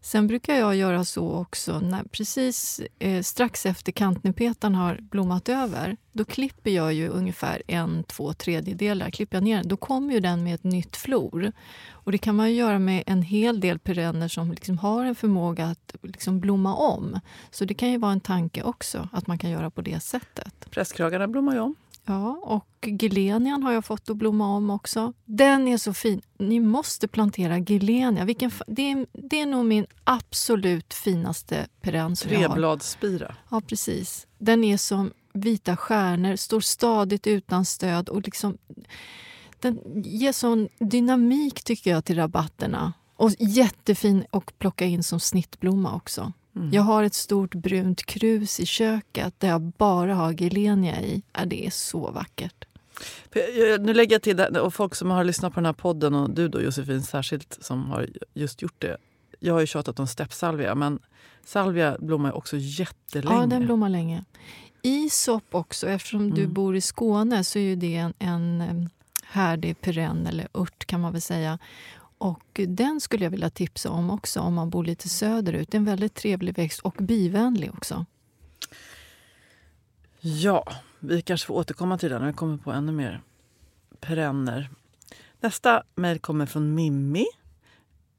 Sen 0.00 0.26
brukar 0.26 0.54
jag 0.54 0.76
göra 0.76 1.04
så 1.04 1.32
också, 1.32 1.80
när 1.80 2.04
precis 2.04 2.80
eh, 2.98 3.22
strax 3.22 3.66
efter 3.66 3.92
kantnepetan 3.92 4.74
har 4.74 4.98
blommat 5.00 5.48
över, 5.48 5.96
då 6.12 6.24
klipper 6.24 6.70
jag 6.70 6.92
ju 6.92 7.08
ungefär 7.08 7.62
en, 7.66 8.04
två 8.04 8.32
tredjedelar. 8.32 9.10
Klipper 9.10 9.36
jag 9.36 9.44
ner 9.44 9.62
då 9.64 9.76
kommer 9.76 10.14
ju 10.14 10.20
den 10.20 10.44
med 10.44 10.54
ett 10.54 10.64
nytt 10.64 10.96
flor. 10.96 11.52
Och 11.90 12.12
det 12.12 12.18
kan 12.18 12.36
man 12.36 12.50
ju 12.50 12.56
göra 12.56 12.78
med 12.78 13.02
en 13.06 13.22
hel 13.22 13.60
del 13.60 13.78
perenner 13.78 14.28
som 14.28 14.50
liksom 14.50 14.78
har 14.78 15.04
en 15.04 15.14
förmåga 15.14 15.66
att 15.66 15.94
liksom 16.02 16.40
blomma 16.40 16.74
om. 16.74 17.20
Så 17.50 17.64
det 17.64 17.74
kan 17.74 17.90
ju 17.90 17.98
vara 17.98 18.12
en 18.12 18.20
tanke 18.20 18.62
också, 18.62 19.08
att 19.12 19.26
man 19.26 19.38
kan 19.38 19.50
göra 19.50 19.70
på 19.70 19.80
det 19.80 20.00
sättet. 20.00 20.70
Prästkragarna 20.70 21.28
blommar 21.28 21.54
ju 21.54 21.60
om. 21.60 21.74
Ja, 22.06 22.40
och 22.42 22.88
gilenian 23.00 23.62
har 23.62 23.72
jag 23.72 23.84
fått 23.84 24.10
att 24.10 24.16
blomma 24.16 24.56
om 24.56 24.70
också. 24.70 25.12
Den 25.24 25.68
är 25.68 25.76
så 25.76 25.94
fin. 25.94 26.22
Ni 26.38 26.60
måste 26.60 27.08
plantera 27.08 27.58
gilenia. 27.58 28.24
Vilken, 28.24 28.50
det, 28.66 28.90
är, 28.90 29.06
det 29.12 29.40
är 29.40 29.46
nog 29.46 29.64
min 29.64 29.86
absolut 30.04 30.94
finaste 30.94 31.66
perenn. 31.80 32.14
Trebladsspira. 32.14 33.34
Ja, 33.50 33.60
precis. 33.60 34.26
Den 34.38 34.64
är 34.64 34.76
som 34.76 35.12
vita 35.32 35.76
stjärnor, 35.76 36.36
står 36.36 36.60
stadigt 36.60 37.26
utan 37.26 37.64
stöd 37.64 38.08
och 38.08 38.22
liksom 38.22 38.58
Den 39.60 40.02
ger 40.04 40.32
sån 40.32 40.68
dynamik 40.78 41.64
tycker 41.64 41.90
jag 41.90 42.04
till 42.04 42.16
rabatterna. 42.16 42.92
Och 43.16 43.30
jättefin 43.38 44.24
att 44.30 44.58
plocka 44.58 44.84
in 44.84 45.02
som 45.02 45.20
snittblomma 45.20 45.94
också. 45.94 46.32
Mm. 46.56 46.70
Jag 46.72 46.82
har 46.82 47.02
ett 47.02 47.14
stort 47.14 47.54
brunt 47.54 48.06
krus 48.06 48.60
i 48.60 48.66
köket 48.66 49.34
där 49.38 49.48
jag 49.48 49.60
bara 49.60 50.14
har 50.14 50.32
gilenia 50.32 51.02
i. 51.02 51.22
Ja, 51.32 51.44
det 51.44 51.66
är 51.66 51.70
så 51.70 52.10
vackert. 52.10 52.64
Nu 53.80 53.94
lägger 53.94 54.14
jag 54.14 54.22
till 54.22 54.36
det, 54.36 54.60
och 54.60 54.74
folk 54.74 54.94
som 54.94 55.10
har 55.10 55.24
lyssnat 55.24 55.52
på 55.54 55.60
den 55.60 55.66
här 55.66 55.72
podden 55.72 56.14
och 56.14 56.30
du 56.30 56.48
då 56.48 56.60
Josefin 56.62 57.02
särskilt 57.02 57.58
som 57.60 57.90
har 57.90 58.06
just 58.34 58.62
gjort 58.62 58.74
det. 58.80 58.96
Jag 59.40 59.54
har 59.54 59.60
ju 59.60 59.66
tjatat 59.66 60.00
om 60.00 60.06
steppsalvia 60.06 60.74
men 60.74 60.98
salvia 61.44 61.96
blommar 62.00 62.32
också 62.32 62.56
jättelänge. 62.56 63.40
Ja, 63.40 63.46
den 63.46 63.64
blommar 63.66 63.88
länge. 63.88 64.24
Isop 64.82 65.44
också, 65.54 65.88
eftersom 65.88 66.30
du 66.34 66.40
Mm. 66.42 66.52
bor 66.54 66.76
i 66.76 66.80
Skåne 66.80 67.44
så 67.44 67.58
är 67.58 67.62
ju 67.62 67.76
det 67.76 67.96
en, 67.96 68.14
en 68.18 68.60
em, 68.60 68.88
härdig 69.24 69.80
perenn 69.80 70.26
eller 70.26 70.48
ört 70.54 70.84
kan 70.84 71.00
man 71.00 71.12
väl 71.12 71.22
säga. 71.22 71.58
Och 72.18 72.60
den 72.68 73.00
skulle 73.00 73.24
jag 73.24 73.30
vilja 73.30 73.50
tipsa 73.50 73.90
om 73.90 74.10
också 74.10 74.40
om 74.40 74.54
man 74.54 74.70
bor 74.70 74.84
lite 74.84 75.08
söderut. 75.08 75.70
Det 75.70 75.76
är 75.76 75.78
en 75.78 75.84
väldigt 75.84 76.14
trevlig 76.14 76.56
växt 76.56 76.80
och 76.80 76.96
bivänlig 76.98 77.74
också. 77.74 78.06
Ja, 80.20 80.64
vi 80.98 81.22
kanske 81.22 81.46
får 81.46 81.54
återkomma 81.54 81.98
till 81.98 82.10
den 82.10 82.20
när 82.20 82.28
vi 82.28 82.34
kommer 82.34 82.56
på 82.56 82.72
ännu 82.72 82.92
mer 82.92 83.22
perenner. 84.00 84.70
Nästa 85.40 85.82
mejl 85.94 86.18
kommer 86.18 86.46
från 86.46 86.74
Mimmi. 86.74 87.26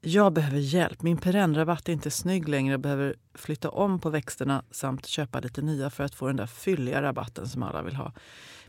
Jag 0.00 0.32
behöver 0.32 0.58
hjälp. 0.58 1.02
Min 1.02 1.16
perennrabatt 1.16 1.88
är 1.88 1.92
inte 1.92 2.10
snygg 2.10 2.48
längre. 2.48 2.72
Jag 2.72 2.80
behöver 2.80 3.16
flytta 3.34 3.70
om 3.70 4.00
på 4.00 4.10
växterna 4.10 4.64
samt 4.70 5.06
köpa 5.06 5.40
lite 5.40 5.62
nya 5.62 5.90
för 5.90 6.04
att 6.04 6.14
få 6.14 6.26
den 6.26 6.36
där 6.36 6.46
fylliga 6.46 7.02
rabatten 7.02 7.48
som 7.48 7.62
alla 7.62 7.82
vill 7.82 7.96
ha. 7.96 8.12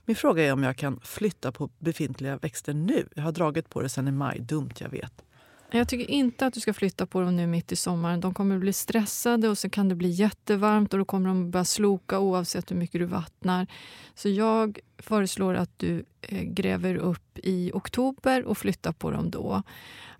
Min 0.09 0.15
fråga 0.15 0.43
är 0.43 0.53
om 0.53 0.63
jag 0.63 0.77
kan 0.77 0.99
flytta 1.03 1.51
på 1.51 1.69
befintliga 1.79 2.37
växter 2.37 2.73
nu. 2.73 3.07
Jag 3.15 3.23
har 3.23 3.31
dragit 3.31 3.69
på 3.69 3.81
det 3.81 3.89
sen 3.89 4.07
i 4.07 4.11
maj. 4.11 4.39
Dumt, 4.39 4.71
jag 4.79 4.89
vet. 4.89 5.23
Jag 5.71 5.87
tycker 5.87 6.11
inte 6.11 6.45
att 6.45 6.53
du 6.53 6.59
ska 6.59 6.73
flytta 6.73 7.05
på 7.05 7.21
dem 7.21 7.35
nu 7.35 7.47
mitt 7.47 7.71
i 7.71 7.75
sommaren. 7.75 8.19
De 8.19 8.33
kommer 8.33 8.55
att 8.55 8.61
bli 8.61 8.73
stressade 8.73 9.49
och 9.49 9.57
så 9.57 9.69
kan 9.69 9.89
det 9.89 9.95
bli 9.95 10.09
jättevarmt 10.09 10.93
och 10.93 10.99
då 10.99 11.05
kommer 11.05 11.27
de 11.27 11.51
börja 11.51 11.65
sloka 11.65 12.19
oavsett 12.19 12.71
hur 12.71 12.75
mycket 12.75 13.01
du 13.01 13.05
vattnar. 13.05 13.67
Så 14.15 14.29
jag 14.29 14.79
föreslår 14.97 15.53
att 15.53 15.79
du 15.79 16.05
eh, 16.21 16.41
gräver 16.41 16.95
upp 16.95 17.39
i 17.43 17.71
oktober 17.73 18.45
och 18.45 18.57
flyttar 18.57 18.91
på 18.91 19.11
dem 19.11 19.29
då. 19.29 19.63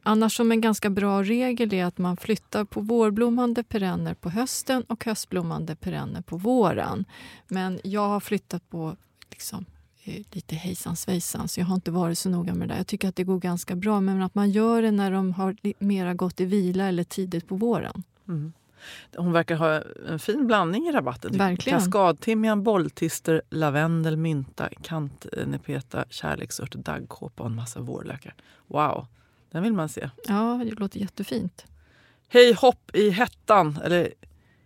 Annars 0.04 0.36
som 0.36 0.52
en 0.52 0.62
ganska 0.62 0.90
bra 0.90 1.24
regel 1.24 1.74
är 1.74 1.86
att 1.86 1.98
man 1.98 2.18
flyttar 2.18 2.66
på 2.66 2.82
vårblommande 2.82 3.64
perenner 3.64 4.14
på 4.14 4.30
hösten 4.30 4.84
och 4.84 5.06
höstblommande 5.06 5.76
perenner 5.76 6.22
på 6.22 6.38
våren. 6.38 7.06
Men 7.48 7.80
jag 7.84 8.08
har 8.08 8.20
flyttat 8.20 8.70
på 8.70 8.96
liksom, 9.30 9.66
lite 10.32 10.56
hejsan 10.56 10.96
svejsan 10.96 11.48
så 11.48 11.60
jag 11.60 11.66
har 11.66 11.76
inte 11.76 11.92
varit 11.92 12.18
så 12.18 12.30
noga 12.30 12.54
med 12.54 12.68
det 12.68 12.74
där. 12.74 12.80
Jag 12.80 12.88
tycker 12.88 13.10
att 13.10 13.16
det 13.16 13.24
går 13.24 13.40
ganska 13.40 13.76
bra 13.76 14.02
men 14.02 14.22
att 14.22 14.36
man 14.36 14.50
gör 14.50 14.82
det 14.82 14.92
när 14.92 15.12
de 15.12 15.34
har 15.34 15.56
mera 15.80 16.14
gått 16.14 16.40
i 16.40 16.46
vila 16.46 16.88
eller 16.88 17.04
tidigt 17.04 17.48
på 17.48 17.56
våren. 17.56 18.04
Mm. 18.28 18.54
Hon 19.16 19.32
verkar 19.32 19.56
ha 19.56 19.82
en 20.10 20.20
fin 20.20 20.48
blandning 20.48 20.88
i 20.88 20.92
rabatten. 20.92 21.38
Verkligen. 21.38 21.80
Kaskadtimjan, 21.80 22.64
bolltister, 22.64 23.42
lavendel, 23.50 24.18
mynta, 24.18 24.70
kantnepeta, 24.82 26.06
kärleksört, 26.10 26.76
daggkåpa 26.76 27.44
och 27.44 27.50
en 27.50 27.56
massa 27.56 27.80
vårlökar. 27.80 28.36
Wow, 28.68 29.08
den 29.52 29.64
vill 29.64 29.74
man 29.74 29.90
se. 29.90 30.10
Ja, 30.28 30.62
det 30.66 30.72
låter 30.72 31.00
jättefint. 31.00 31.66
Hej 32.30 32.54
hopp 32.54 32.96
i 32.96 33.10
hettan, 33.10 33.80
eller 33.84 34.14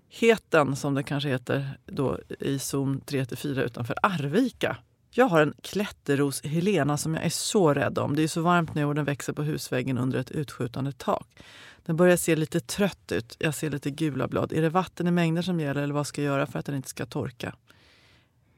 heten 0.10 0.76
som 0.76 0.94
det 0.94 1.04
kanske 1.04 1.30
heter 1.30 1.78
då 1.86 2.20
i 2.40 2.60
zon 2.60 3.02
3-4 3.02 3.62
utanför 3.62 3.96
Arvika. 4.02 4.78
Jag 5.16 5.26
har 5.26 5.42
en 5.42 5.54
klätterros 5.62 6.44
Helena 6.44 6.98
som 6.98 7.16
jag 7.16 7.26
är 7.26 7.30
så 7.30 7.74
rädd 7.74 7.98
om. 7.98 8.16
Det 8.16 8.24
är 8.24 8.28
så 8.28 8.42
varmt 8.42 8.76
nu 8.76 8.86
och 8.86 8.96
den 8.96 9.06
växer 9.06 9.34
på 9.34 9.44
husväggen 9.44 9.98
under 9.98 10.20
ett 10.20 10.32
utskjutande 10.32 10.92
tak. 10.92 11.28
Den 11.86 11.96
börjar 11.96 12.18
se 12.18 12.36
lite 12.36 12.60
trött 12.60 13.12
ut. 13.12 13.36
Jag 13.40 13.56
ser 13.56 13.70
lite 13.70 13.92
gula 13.92 14.28
blad. 14.28 14.54
Är 14.54 14.62
det 14.62 14.70
vatten 14.70 15.08
i 15.08 15.12
mängder 15.12 15.42
som 15.42 15.60
gäller 15.60 15.82
eller 15.82 15.94
vad 15.94 16.08
ska 16.08 16.22
jag 16.22 16.34
göra 16.34 16.46
för 16.46 16.60
att 16.60 16.66
den 16.66 16.76
inte 16.76 16.90
ska 16.90 17.06
torka? 17.06 17.56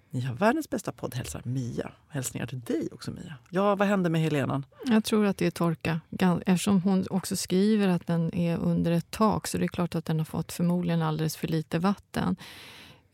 Ni 0.09 0.21
har 0.21 0.35
världens 0.35 0.69
bästa 0.69 0.91
podd, 0.91 1.15
hälsar 1.15 1.41
Mia. 1.45 1.91
Hälsningar 2.09 2.47
till 2.47 2.59
dig 2.59 2.89
också 2.91 3.11
Mia. 3.11 3.35
Ja, 3.49 3.75
vad 3.75 3.87
hände 3.87 4.09
med 4.09 4.21
Helenan? 4.21 4.65
Jag 4.85 5.03
tror 5.03 5.25
att 5.25 5.37
det 5.37 5.47
är 5.47 5.51
torka. 5.51 6.01
Eftersom 6.45 6.81
hon 6.81 7.05
också 7.09 7.35
skriver 7.35 7.87
att 7.87 8.07
den 8.07 8.35
är 8.35 8.57
under 8.57 8.91
ett 8.91 9.11
tak 9.11 9.47
så 9.47 9.57
det 9.57 9.65
är 9.65 9.67
klart 9.67 9.95
att 9.95 10.05
den 10.05 10.17
har 10.17 10.25
fått 10.25 10.51
förmodligen 10.51 11.01
alldeles 11.01 11.35
för 11.35 11.47
lite 11.47 11.79
vatten. 11.79 12.35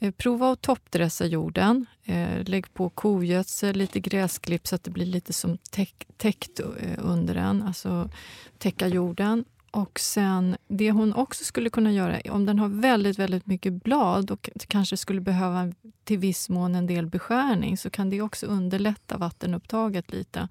Eh, 0.02 0.12
Prova 0.12 0.52
att 0.52 0.62
toppdressa 0.62 1.26
jorden. 1.26 1.86
Eh, 2.06 2.44
Lägg 2.46 2.74
på 2.74 2.90
kogödsel, 2.90 3.76
lite 3.76 4.00
gräsklipp 4.00 4.68
så 4.68 4.76
att 4.76 4.84
det 4.84 4.92
blir 4.92 5.06
lite 5.06 5.34
som 5.34 5.58
täck, 5.58 6.08
täckt 6.18 6.60
eh, 6.60 6.66
under 6.98 7.34
den. 7.34 7.64
Alltså 7.64 8.10
täcka 8.58 8.88
jorden. 8.88 9.46
Och 9.72 10.00
sen, 10.00 10.58
det 10.68 10.92
hon 10.92 11.14
också 11.14 11.44
skulle 11.44 11.70
kunna 11.70 11.92
göra, 11.92 12.20
om 12.32 12.46
den 12.46 12.60
har 12.60 12.68
väldigt, 12.68 13.20
väldigt 13.20 13.46
mycket 13.46 13.84
blad 13.84 14.32
och 14.32 14.50
kanske 14.68 14.98
skulle 14.98 15.22
behöva 15.22 15.74
till 16.04 16.18
viss 16.18 16.50
mån 16.50 16.76
en 16.76 16.88
del 16.88 17.06
beskärning 17.08 17.78
så 17.78 17.90
kan 17.90 18.10
det 18.10 18.22
också 18.22 18.46
underlätta 18.46 19.18
vattenupptaget 19.18 20.12
lite. 20.12 20.48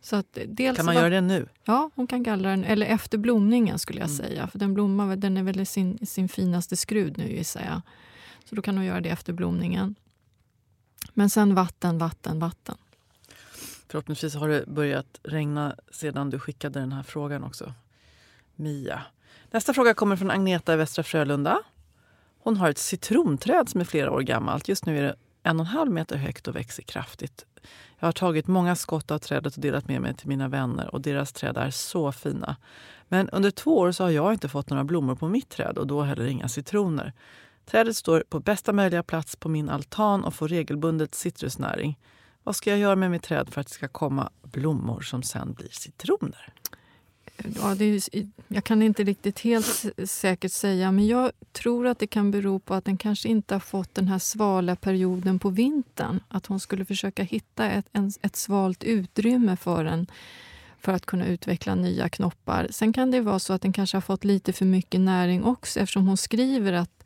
Så 0.00 0.16
att 0.16 0.38
dels 0.46 0.76
Kan 0.76 0.86
man 0.86 0.94
göra 0.94 1.08
det 1.08 1.20
nu? 1.20 1.48
Ja, 1.64 1.90
hon 1.94 2.06
kan 2.06 2.22
gallra 2.22 2.50
den. 2.50 2.64
Eller 2.64 2.86
efter 2.86 3.18
blomningen 3.18 3.78
skulle 3.78 4.00
jag 4.00 4.08
Mm. 4.10 4.18
säga. 4.18 4.46
För 4.48 4.58
den 4.58 4.74
blommar 4.74 5.16
den 5.16 5.36
är 5.36 5.42
väl 5.42 5.60
i 5.60 5.66
sin, 5.66 6.06
sin 6.06 6.28
finaste 6.28 6.76
skrud 6.76 7.18
nu 7.18 7.32
gissar 7.32 7.62
jag. 7.64 7.80
Så 8.50 8.56
då 8.56 8.62
kan 8.62 8.76
hon 8.76 8.86
göra 8.86 9.00
det 9.00 9.08
efter 9.08 9.32
blomningen. 9.32 9.94
Men 11.14 11.30
sen 11.30 11.54
vatten, 11.54 11.98
vatten, 11.98 12.38
vatten. 12.38 12.76
Förhoppningsvis 13.88 14.34
har 14.34 14.48
det 14.48 14.66
börjat 14.66 15.20
regna 15.22 15.76
sedan 15.92 16.30
du 16.30 16.38
skickade 16.38 16.80
den 16.80 16.92
här 16.92 17.02
frågan 17.02 17.44
också. 17.44 17.74
Mia. 18.54 19.02
Nästa 19.50 19.74
fråga 19.74 19.94
kommer 19.94 20.16
från 20.16 20.30
Agneta 20.30 20.74
i 20.74 20.76
Västra 20.76 21.02
Frölunda. 21.02 21.58
Hon 22.38 22.56
har 22.56 22.70
ett 22.70 22.78
citronträd 22.78 23.68
som 23.68 23.80
är 23.80 23.84
flera 23.84 24.10
år 24.10 24.20
gammalt. 24.20 24.68
Just 24.68 24.86
nu 24.86 24.98
är 24.98 25.02
det 25.02 25.16
en 25.42 25.60
och 25.60 25.66
en 25.66 25.72
halv 25.72 25.90
meter 25.90 26.16
högt 26.16 26.48
och 26.48 26.56
växer 26.56 26.82
kraftigt. 26.82 27.46
Jag 27.98 28.08
har 28.08 28.12
tagit 28.12 28.46
många 28.46 28.76
skott 28.76 29.10
av 29.10 29.18
trädet 29.18 29.54
och 29.54 29.62
delat 29.62 29.88
med 29.88 30.02
mig 30.02 30.14
till 30.14 30.28
mina 30.28 30.48
vänner 30.48 30.94
och 30.94 31.00
deras 31.00 31.32
träd 31.32 31.56
är 31.56 31.70
så 31.70 32.12
fina. 32.12 32.56
Men 33.08 33.28
under 33.28 33.50
två 33.50 33.78
år 33.78 33.92
så 33.92 34.04
har 34.04 34.10
jag 34.10 34.32
inte 34.32 34.48
fått 34.48 34.70
några 34.70 34.84
blommor 34.84 35.14
på 35.14 35.28
mitt 35.28 35.48
träd 35.48 35.78
och 35.78 35.86
då 35.86 36.02
heller 36.02 36.26
inga 36.26 36.48
citroner. 36.48 37.12
Trädet 37.70 37.96
står 37.96 38.24
på 38.28 38.40
bästa 38.40 38.72
möjliga 38.72 39.02
plats 39.02 39.36
på 39.36 39.48
min 39.48 39.68
altan 39.68 40.24
och 40.24 40.34
får 40.34 40.48
regelbundet 40.48 41.14
citrusnäring. 41.14 41.98
Vad 42.42 42.56
ska 42.56 42.70
jag 42.70 42.78
göra 42.78 42.96
med 42.96 43.10
mitt 43.10 43.22
träd 43.22 43.48
för 43.50 43.60
att 43.60 43.66
det 43.66 43.72
ska 43.72 43.88
komma 43.88 44.30
blommor 44.42 45.00
som 45.00 45.22
sen 45.22 45.52
blir 45.52 45.68
citroner? 45.70 46.52
Ja, 47.36 47.74
det 47.74 47.84
är, 47.84 48.02
jag 48.48 48.64
kan 48.64 48.82
inte 48.82 49.04
riktigt 49.04 49.40
helt 49.40 49.84
säkert 50.04 50.52
säga, 50.52 50.92
men 50.92 51.06
jag 51.06 51.32
tror 51.52 51.86
att 51.86 51.98
det 51.98 52.06
kan 52.06 52.30
bero 52.30 52.58
på 52.58 52.74
att 52.74 52.84
den 52.84 52.96
kanske 52.96 53.28
inte 53.28 53.54
har 53.54 53.60
fått 53.60 53.94
den 53.94 54.08
här 54.08 54.18
svala 54.18 54.76
perioden 54.76 55.38
på 55.38 55.50
vintern. 55.50 56.20
Att 56.28 56.46
hon 56.46 56.60
skulle 56.60 56.84
försöka 56.84 57.22
hitta 57.22 57.70
ett, 57.70 57.86
en, 57.92 58.12
ett 58.22 58.36
svalt 58.36 58.84
utrymme 58.84 59.56
för 59.56 59.84
den 59.84 60.06
för 60.80 60.92
att 60.92 61.06
kunna 61.06 61.26
utveckla 61.26 61.74
nya 61.74 62.08
knoppar. 62.08 62.68
Sen 62.70 62.92
kan 62.92 63.10
det 63.10 63.20
vara 63.20 63.38
så 63.38 63.52
att 63.52 63.62
den 63.62 63.72
kanske 63.72 63.96
har 63.96 64.02
fått 64.02 64.24
lite 64.24 64.52
för 64.52 64.64
mycket 64.64 65.00
näring 65.00 65.44
också 65.44 65.80
eftersom 65.80 66.06
hon 66.06 66.16
skriver 66.16 66.72
att, 66.72 67.04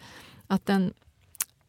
att, 0.55 0.67
den, 0.67 0.93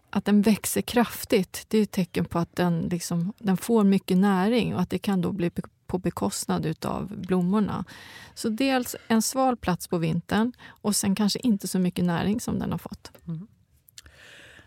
att 0.10 0.26
den 0.26 0.42
växer 0.42 0.82
kraftigt. 0.82 1.66
Det 1.68 1.78
är 1.78 1.84
ett 1.84 1.92
tecken 1.92 2.26
på 2.26 2.40
att 2.40 2.56
den, 2.56 2.82
liksom, 2.82 3.34
den 3.38 3.58
får 3.58 3.84
mycket 3.84 4.18
näring 4.18 4.76
och 4.76 4.82
att 4.82 4.90
det 4.90 5.00
kan 5.00 5.22
då 5.22 5.32
bli 5.32 5.52
på 5.88 5.98
bekostnad 5.98 6.86
av 6.86 7.18
blommorna. 7.18 7.86
Så 8.34 8.50
dels 8.50 8.96
en 9.08 9.22
sval 9.22 9.58
plats 9.58 9.88
på 9.88 9.98
vintern 9.98 10.52
och 10.68 10.96
sen 10.96 11.16
kanske 11.16 11.40
inte 11.40 11.68
så 11.68 11.80
mycket 11.80 12.06
näring 12.06 12.40
som 12.40 12.60
den 12.60 12.72
har 12.72 12.78
fått. 12.78 13.12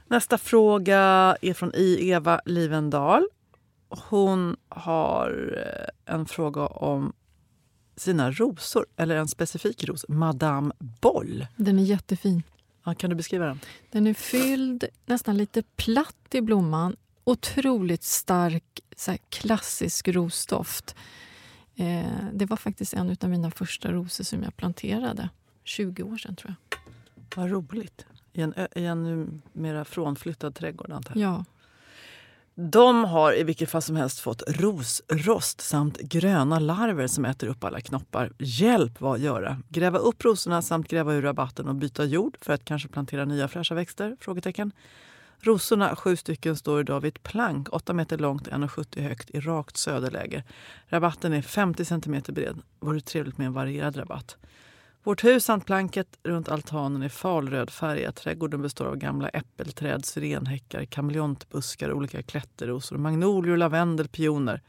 Nästa 0.06 0.38
fråga 0.38 1.36
är 1.42 1.54
från 1.54 1.74
I. 1.74 2.10
Eva 2.10 2.40
Livendal. 2.44 3.26
Hon 3.88 4.56
har 4.68 5.56
eh, 6.06 6.14
en 6.14 6.26
fråga 6.26 6.66
om 6.66 7.12
sina 7.96 8.30
rosor, 8.30 8.86
eller 8.96 9.16
en 9.16 9.28
specifik 9.28 9.84
ros, 9.84 10.04
Madame 10.08 10.74
Boll. 10.78 11.46
Den 11.56 11.78
är 11.78 11.82
jättefin. 11.82 12.42
Ja, 12.88 12.94
kan 12.94 13.10
du 13.10 13.16
beskriva 13.16 13.46
den? 13.46 13.60
Den 13.90 14.06
är 14.06 14.14
fylld, 14.14 14.84
nästan 15.06 15.36
lite 15.36 15.62
platt 15.62 16.34
i 16.34 16.40
blomman. 16.40 16.96
Otroligt 17.24 18.02
stark, 18.02 18.80
så 18.96 19.16
klassisk 19.28 20.08
rosdoft. 20.08 20.96
Eh, 21.76 22.06
det 22.32 22.46
var 22.46 22.56
faktiskt 22.56 22.94
en 22.94 23.16
av 23.20 23.30
mina 23.30 23.50
första 23.50 23.92
rosor 23.92 24.24
som 24.24 24.42
jag 24.42 24.56
planterade. 24.56 25.28
20 25.64 26.02
år 26.02 26.16
sedan, 26.16 26.36
tror 26.36 26.54
jag. 26.70 26.78
Vad 27.34 27.50
roligt. 27.50 28.06
I 28.32 28.42
en, 28.42 28.54
i 28.74 28.84
en 28.84 29.42
mera 29.52 29.84
frånflyttad 29.84 30.54
trädgård, 30.54 30.90
antar 30.90 31.16
jag. 31.16 31.30
Ja. 31.32 31.44
De 32.60 33.04
har 33.04 33.38
i 33.38 33.42
vilket 33.42 33.70
fall 33.70 33.82
som 33.82 33.96
helst 33.96 34.20
fått 34.20 34.42
rosrost 34.46 35.60
samt 35.60 36.00
gröna 36.00 36.58
larver 36.58 37.06
som 37.06 37.24
äter 37.24 37.48
upp 37.48 37.64
alla 37.64 37.80
knoppar. 37.80 38.32
Hjälp 38.38 39.00
vad 39.00 39.18
göra? 39.18 39.62
Gräva 39.68 39.98
upp 39.98 40.24
rosorna 40.24 40.62
samt 40.62 40.88
gräva 40.88 41.14
ur 41.14 41.22
rabatten 41.22 41.68
och 41.68 41.74
byta 41.74 42.04
jord 42.04 42.36
för 42.40 42.52
att 42.52 42.64
kanske 42.64 42.88
plantera 42.88 43.24
nya 43.24 43.48
fräscha 43.48 43.74
växter? 43.74 44.16
Frågetecken. 44.20 44.72
Rosorna, 45.40 45.96
sju 45.96 46.16
stycken, 46.16 46.56
står 46.56 46.80
idag 46.80 47.00
vid 47.00 47.16
ett 47.16 47.22
plank 47.22 47.68
8 47.72 47.92
meter 47.92 48.18
långt, 48.18 48.48
1,70 48.48 49.02
högt 49.02 49.30
i 49.30 49.40
rakt 49.40 49.76
söderläge. 49.76 50.44
Rabatten 50.86 51.32
är 51.32 51.42
50 51.42 51.84
centimeter 51.84 52.32
bred. 52.32 52.58
Vore 52.80 53.00
trevligt 53.00 53.38
med 53.38 53.46
en 53.46 53.52
varierad 53.52 53.96
rabatt. 53.96 54.36
Vårt 55.08 55.24
hus 55.24 55.44
samt 55.44 55.66
planket 55.66 56.18
runt 56.22 56.48
altanen 56.48 57.02
är 57.02 57.08
falrödfärgat. 57.08 58.16
Trädgården 58.16 58.62
består 58.62 58.86
av 58.86 58.96
gamla 58.96 59.28
äppelträd, 59.28 60.04
syrenhäckar, 60.04 60.84
kameleontbuskar, 60.84 61.92
olika 61.92 62.22
klätterrosor, 62.22 62.96
magnolior, 62.96 63.56
lavendel, 63.56 64.08
pioner. 64.08 64.62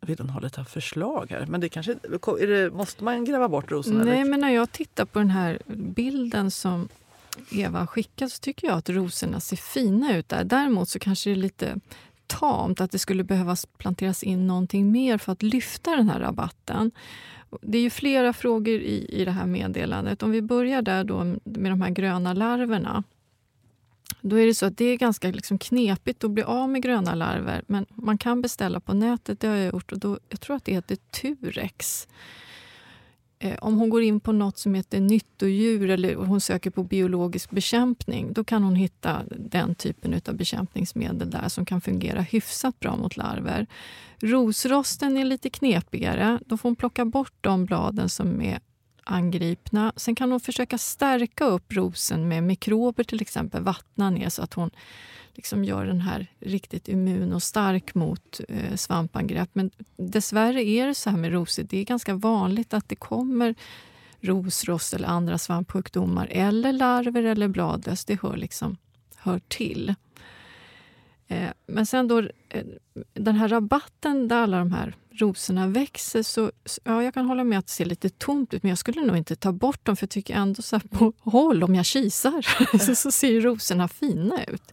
Vill 0.00 0.18
hon 0.18 0.30
ha 0.30 0.40
lite 0.40 0.64
förslag 0.64 1.26
här? 1.30 1.46
Men 1.46 1.60
det 1.60 1.68
kanske, 1.68 1.94
det, 2.40 2.70
måste 2.72 3.04
man 3.04 3.24
gräva 3.24 3.48
bort 3.48 3.70
rosorna? 3.70 4.04
Nej, 4.04 4.20
eller? 4.20 4.30
men 4.30 4.40
när 4.40 4.50
jag 4.50 4.72
tittar 4.72 5.04
på 5.04 5.18
den 5.18 5.30
här 5.30 5.58
bilden 5.66 6.50
som 6.50 6.88
Eva 7.50 7.78
har 7.78 7.86
skickat 7.86 8.32
så 8.32 8.40
tycker 8.40 8.66
jag 8.66 8.78
att 8.78 8.88
rosorna 8.88 9.40
ser 9.40 9.56
fina 9.56 10.16
ut 10.16 10.28
där. 10.28 10.44
Däremot 10.44 10.88
så 10.88 10.98
kanske 10.98 11.30
det 11.30 11.34
är 11.34 11.36
lite 11.36 11.80
tamt 12.26 12.80
att 12.80 12.90
det 12.90 12.98
skulle 12.98 13.24
behövas 13.24 13.66
planteras 13.66 14.22
in 14.22 14.46
någonting 14.46 14.92
mer 14.92 15.18
för 15.18 15.32
att 15.32 15.42
lyfta 15.42 15.96
den 15.96 16.08
här 16.08 16.20
rabatten. 16.20 16.90
Det 17.60 17.78
är 17.78 17.82
ju 17.82 17.90
flera 17.90 18.32
frågor 18.32 18.80
i, 18.80 19.06
i 19.08 19.24
det 19.24 19.30
här 19.30 19.46
meddelandet. 19.46 20.22
Om 20.22 20.30
vi 20.30 20.42
börjar 20.42 20.82
där 20.82 21.04
då 21.04 21.24
med 21.44 21.72
de 21.72 21.80
här 21.82 21.90
gröna 21.90 22.32
larverna. 22.32 23.04
Då 24.20 24.36
är 24.36 24.46
det 24.46 24.54
så 24.54 24.66
att 24.66 24.76
det 24.76 24.84
är 24.84 24.96
ganska 24.96 25.30
liksom 25.30 25.58
knepigt 25.58 26.24
att 26.24 26.30
bli 26.30 26.42
av 26.42 26.68
med 26.68 26.82
gröna 26.82 27.14
larver. 27.14 27.62
Men 27.66 27.86
man 27.88 28.18
kan 28.18 28.42
beställa 28.42 28.80
på 28.80 28.94
nätet, 28.94 29.40
det 29.40 29.48
har 29.48 29.56
jag 29.56 29.72
gjort. 29.72 29.92
Och 29.92 29.98
då, 29.98 30.18
jag 30.28 30.40
tror 30.40 30.56
att 30.56 30.64
det 30.64 30.72
heter 30.72 30.96
Turex. 30.96 32.08
Eh, 33.38 33.58
om 33.60 33.78
hon 33.78 33.90
går 33.90 34.02
in 34.02 34.20
på 34.20 34.32
något 34.32 34.58
som 34.58 34.74
heter 34.74 35.00
nyttodjur 35.00 35.90
eller 35.90 36.14
hon 36.14 36.40
söker 36.40 36.70
på 36.70 36.82
biologisk 36.82 37.50
bekämpning, 37.50 38.32
då 38.32 38.44
kan 38.44 38.62
hon 38.62 38.74
hitta 38.74 39.22
den 39.38 39.74
typen 39.74 40.20
av 40.28 40.34
bekämpningsmedel 40.34 41.30
där 41.30 41.48
som 41.48 41.64
kan 41.64 41.80
fungera 41.80 42.20
hyfsat 42.20 42.80
bra 42.80 42.96
mot 42.96 43.16
larver. 43.16 43.66
Rosrosten 44.20 45.16
är 45.16 45.24
lite 45.24 45.50
knepigare. 45.50 46.40
Då 46.46 46.56
får 46.56 46.68
hon 46.68 46.76
plocka 46.76 47.04
bort 47.04 47.34
de 47.40 47.64
bladen 47.64 48.08
som 48.08 48.42
är 48.42 48.60
angripna. 49.04 49.92
Sen 49.96 50.14
kan 50.14 50.30
hon 50.30 50.40
försöka 50.40 50.78
stärka 50.78 51.44
upp 51.44 51.72
rosen 51.72 52.28
med 52.28 52.42
mikrober 52.42 53.04
till 53.04 53.20
exempel, 53.20 53.62
vattna 53.62 54.10
ner 54.10 54.28
så 54.28 54.42
att 54.42 54.54
hon 54.54 54.70
liksom 55.36 55.64
gör 55.64 55.86
den 55.86 56.00
här 56.00 56.26
riktigt 56.40 56.88
immun 56.88 57.32
och 57.32 57.42
stark 57.42 57.94
mot 57.94 58.40
eh, 58.48 58.76
svampangrepp. 58.76 59.50
Men 59.52 59.70
dessvärre 59.96 60.64
är 60.64 60.86
det 60.86 60.94
så 60.94 61.10
här 61.10 61.16
med 61.16 61.32
rosor. 61.32 61.62
Det 61.62 61.78
är 61.78 61.84
ganska 61.84 62.14
vanligt 62.14 62.74
att 62.74 62.88
det 62.88 62.96
kommer 62.96 63.54
rosrost 64.20 64.94
eller 64.94 65.08
andra 65.08 65.38
svampsjukdomar 65.38 66.28
eller 66.30 66.72
larver 66.72 67.22
eller 67.22 67.48
bladlöss. 67.48 68.04
Det 68.04 68.22
hör, 68.22 68.36
liksom, 68.36 68.76
hör 69.16 69.38
till. 69.48 69.94
Eh, 71.28 71.48
men 71.66 71.86
sen 71.86 72.08
då 72.08 72.18
eh, 72.48 72.64
den 73.14 73.36
här 73.36 73.48
rabatten 73.48 74.28
där 74.28 74.36
alla 74.36 74.58
de 74.58 74.72
här 74.72 74.94
rosorna 75.10 75.66
växer 75.66 76.22
så 76.22 76.52
ja, 76.84 77.02
jag 77.02 77.14
kan 77.14 77.26
hålla 77.26 77.44
med 77.44 77.58
att 77.58 77.66
det 77.66 77.72
ser 77.72 77.84
lite 77.84 78.08
tomt 78.08 78.54
ut 78.54 78.62
men 78.62 78.68
jag 78.68 78.78
skulle 78.78 79.00
nog 79.00 79.16
inte 79.16 79.36
ta 79.36 79.52
bort 79.52 79.84
dem 79.84 79.96
för 79.96 80.04
jag 80.04 80.10
tycker 80.10 80.34
ändå 80.34 80.62
så 80.62 80.80
på 80.90 81.12
håll, 81.20 81.64
om 81.64 81.74
jag 81.74 81.86
kisar, 81.86 82.42
så, 82.78 82.94
så 82.94 83.10
ser 83.10 83.40
rosorna 83.40 83.88
fina 83.88 84.44
ut. 84.44 84.72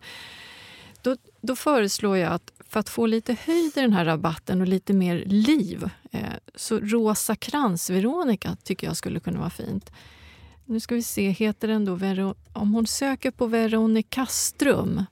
Då, 1.03 1.15
då, 1.41 1.55
föreslår 1.55 2.17
jag 2.17 2.33
att 2.33 2.51
för 2.69 2.79
att 2.79 2.89
få 2.89 3.05
lite 3.05 3.37
höjd 3.45 3.77
i 3.77 3.81
den 3.81 3.93
här 3.93 4.05
rabatten 4.05 4.61
och 4.61 4.67
lite 4.67 4.93
mer 4.93 5.23
liv 5.25 5.89
eh, 6.11 6.33
så 6.55 6.79
rosa 6.79 7.35
krans-Veronica 7.35 8.57
tycker 8.63 8.87
jag 8.87 8.97
skulle 8.97 9.19
kunna 9.19 9.39
vara 9.39 9.49
fint. 9.49 9.91
Nu 10.65 10.79
ska 10.79 10.95
vi 10.95 11.03
se, 11.03 11.29
heter 11.29 11.67
den 11.67 11.85
då 11.85 11.95
Vero 11.95 12.35
om 12.53 12.73
hon 12.73 12.87
söker 12.87 13.31
på 13.31 13.47
Veronicastrum 13.47 15.05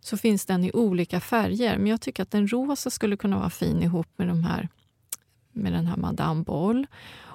så 0.00 0.16
finns 0.16 0.46
den 0.46 0.64
i 0.64 0.70
olika 0.74 1.20
färger. 1.20 1.78
Men 1.78 1.86
jag 1.86 2.00
tycker 2.00 2.22
att 2.22 2.30
den 2.30 2.48
rosa 2.48 2.90
skulle 2.90 3.16
kunna 3.16 3.38
vara 3.38 3.50
fin 3.50 3.82
ihop 3.82 4.08
med, 4.16 4.28
de 4.28 4.44
här, 4.44 4.68
med 5.52 5.72
den 5.72 5.86
här 5.86 5.96
Madame 5.96 6.42
Boll. 6.42 6.86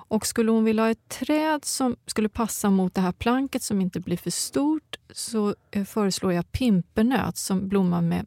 Och 0.07 0.27
skulle 0.27 0.51
hon 0.51 0.63
vilja 0.63 0.83
ha 0.83 0.89
ett 0.89 1.09
träd 1.09 1.65
som 1.65 1.95
skulle 2.05 2.29
passa 2.29 2.69
mot 2.69 2.93
det 2.93 3.01
här 3.01 3.11
planket 3.11 3.63
som 3.63 3.81
inte 3.81 3.99
blir 3.99 4.17
för 4.17 4.31
stort 4.31 4.95
så 5.11 5.55
eh, 5.71 5.83
föreslår 5.83 6.33
jag 6.33 6.51
pimpernöt 6.51 7.37
som 7.37 7.67
blommar 7.67 8.01
med 8.01 8.25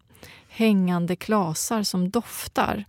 hängande 0.48 1.16
klasar 1.16 1.82
som 1.82 2.10
doftar. 2.10 2.84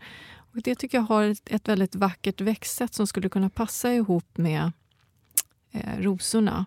Och 0.51 0.61
det 0.61 0.75
tycker 0.75 0.97
jag 0.97 1.03
har 1.03 1.23
ett, 1.23 1.41
ett 1.45 1.67
väldigt 1.67 1.95
vackert 1.95 2.41
växtsätt 2.41 2.93
som 2.93 3.07
skulle 3.07 3.29
kunna 3.29 3.49
passa 3.49 3.93
ihop 3.93 4.37
med 4.37 4.71
eh, 5.71 5.99
rosorna. 5.99 6.65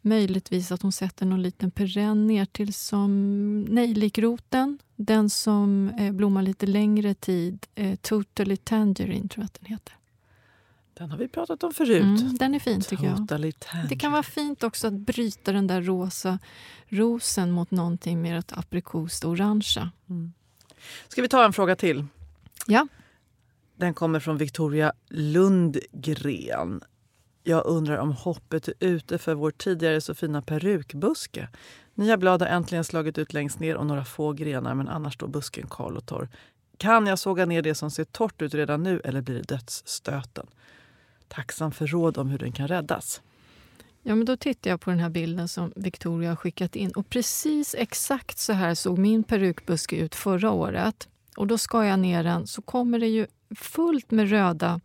Möjligtvis 0.00 0.72
att 0.72 0.82
hon 0.82 0.92
sätter 0.92 1.26
någon 1.26 1.42
liten 1.42 1.70
perenn 1.70 2.26
ner 2.26 2.44
till 2.44 2.74
som 2.74 3.60
nejlikroten. 3.62 4.78
Den 4.96 5.30
som 5.30 5.88
eh, 5.88 6.12
blommar 6.12 6.42
lite 6.42 6.66
längre 6.66 7.14
tid. 7.14 7.66
Eh, 7.74 7.96
totally 7.96 8.56
Tangerine 8.56 9.28
tror 9.28 9.42
jag 9.42 9.46
att 9.46 9.60
den 9.60 9.66
heter. 9.66 9.94
Den 10.98 11.10
har 11.10 11.18
vi 11.18 11.28
pratat 11.28 11.64
om 11.64 11.72
förut. 11.72 12.20
Mm, 12.20 12.36
den 12.36 12.54
är 12.54 12.58
fin 12.58 12.80
tycker 12.80 13.04
jag. 13.04 13.42
Det 13.88 13.96
kan 13.96 14.12
vara 14.12 14.22
fint 14.22 14.62
också 14.62 14.86
att 14.86 14.92
bryta 14.92 15.52
den 15.52 15.66
där 15.66 15.82
rosa 15.82 16.38
rosen 16.88 17.50
mot 17.50 17.70
någonting 17.70 18.22
mer 18.22 18.38
åt 18.38 18.52
aprikost 18.52 19.24
orangea. 19.24 19.90
Mm. 20.10 20.32
Ska 21.08 21.22
vi 21.22 21.28
ta 21.28 21.44
en 21.44 21.52
fråga 21.52 21.76
till? 21.76 22.04
Ja. 22.66 22.88
Den 23.76 23.94
kommer 23.94 24.20
från 24.20 24.36
Victoria 24.36 24.92
Lundgren. 25.08 26.80
Jag 27.42 27.66
undrar 27.66 27.98
om 27.98 28.12
hoppet 28.12 28.68
är 28.68 28.74
ute 28.80 29.18
för 29.18 29.34
vår 29.34 29.50
tidigare 29.50 30.00
så 30.00 30.14
fina 30.14 30.42
perukbuske. 30.42 31.48
Nya 31.94 32.16
blad 32.16 32.42
har 32.42 32.48
äntligen 32.48 32.84
slagit 32.84 33.18
ut 33.18 33.32
längst 33.32 33.60
ner 33.60 33.76
och 33.76 33.86
några 33.86 34.04
få 34.04 34.32
grenar 34.32 34.74
men 34.74 34.88
annars 34.88 35.14
står 35.14 35.28
busken 35.28 35.66
kal 35.66 35.96
och 35.96 36.06
torr. 36.06 36.28
Kan 36.76 37.06
jag 37.06 37.18
såga 37.18 37.46
ner 37.46 37.62
det 37.62 37.74
som 37.74 37.90
ser 37.90 38.04
torrt 38.04 38.42
ut 38.42 38.54
redan 38.54 38.82
nu 38.82 39.00
eller 39.04 39.20
blir 39.20 39.34
det 39.34 39.42
dödsstöten? 39.42 40.46
Tacksam 41.28 41.72
för 41.72 41.86
råd 41.86 42.18
om 42.18 42.28
hur 42.28 42.38
den 42.38 42.52
kan 42.52 42.68
räddas. 42.68 43.22
Ja, 44.02 44.14
men 44.14 44.24
då 44.24 44.36
tittar 44.36 44.70
jag 44.70 44.80
på 44.80 44.90
den 44.90 44.98
här 44.98 45.10
bilden 45.10 45.48
som 45.48 45.72
Victoria 45.76 46.28
har 46.28 46.36
skickat 46.36 46.76
in. 46.76 46.90
Och 46.90 47.10
precis 47.10 47.74
exakt 47.78 48.38
så 48.38 48.52
här 48.52 48.74
såg 48.74 48.98
min 48.98 49.22
perukbuske 49.22 49.96
ut 49.96 50.14
förra 50.14 50.50
året. 50.50 51.08
Och 51.36 51.46
då 51.46 51.58
skar 51.58 51.82
jag 51.82 51.98
ner 51.98 52.24
den 52.24 52.46
så 52.46 52.62
kommer 52.62 52.98
det 52.98 53.06
ju 53.06 53.26
fullt 53.56 54.10
med 54.10 54.30
röda 54.30 54.80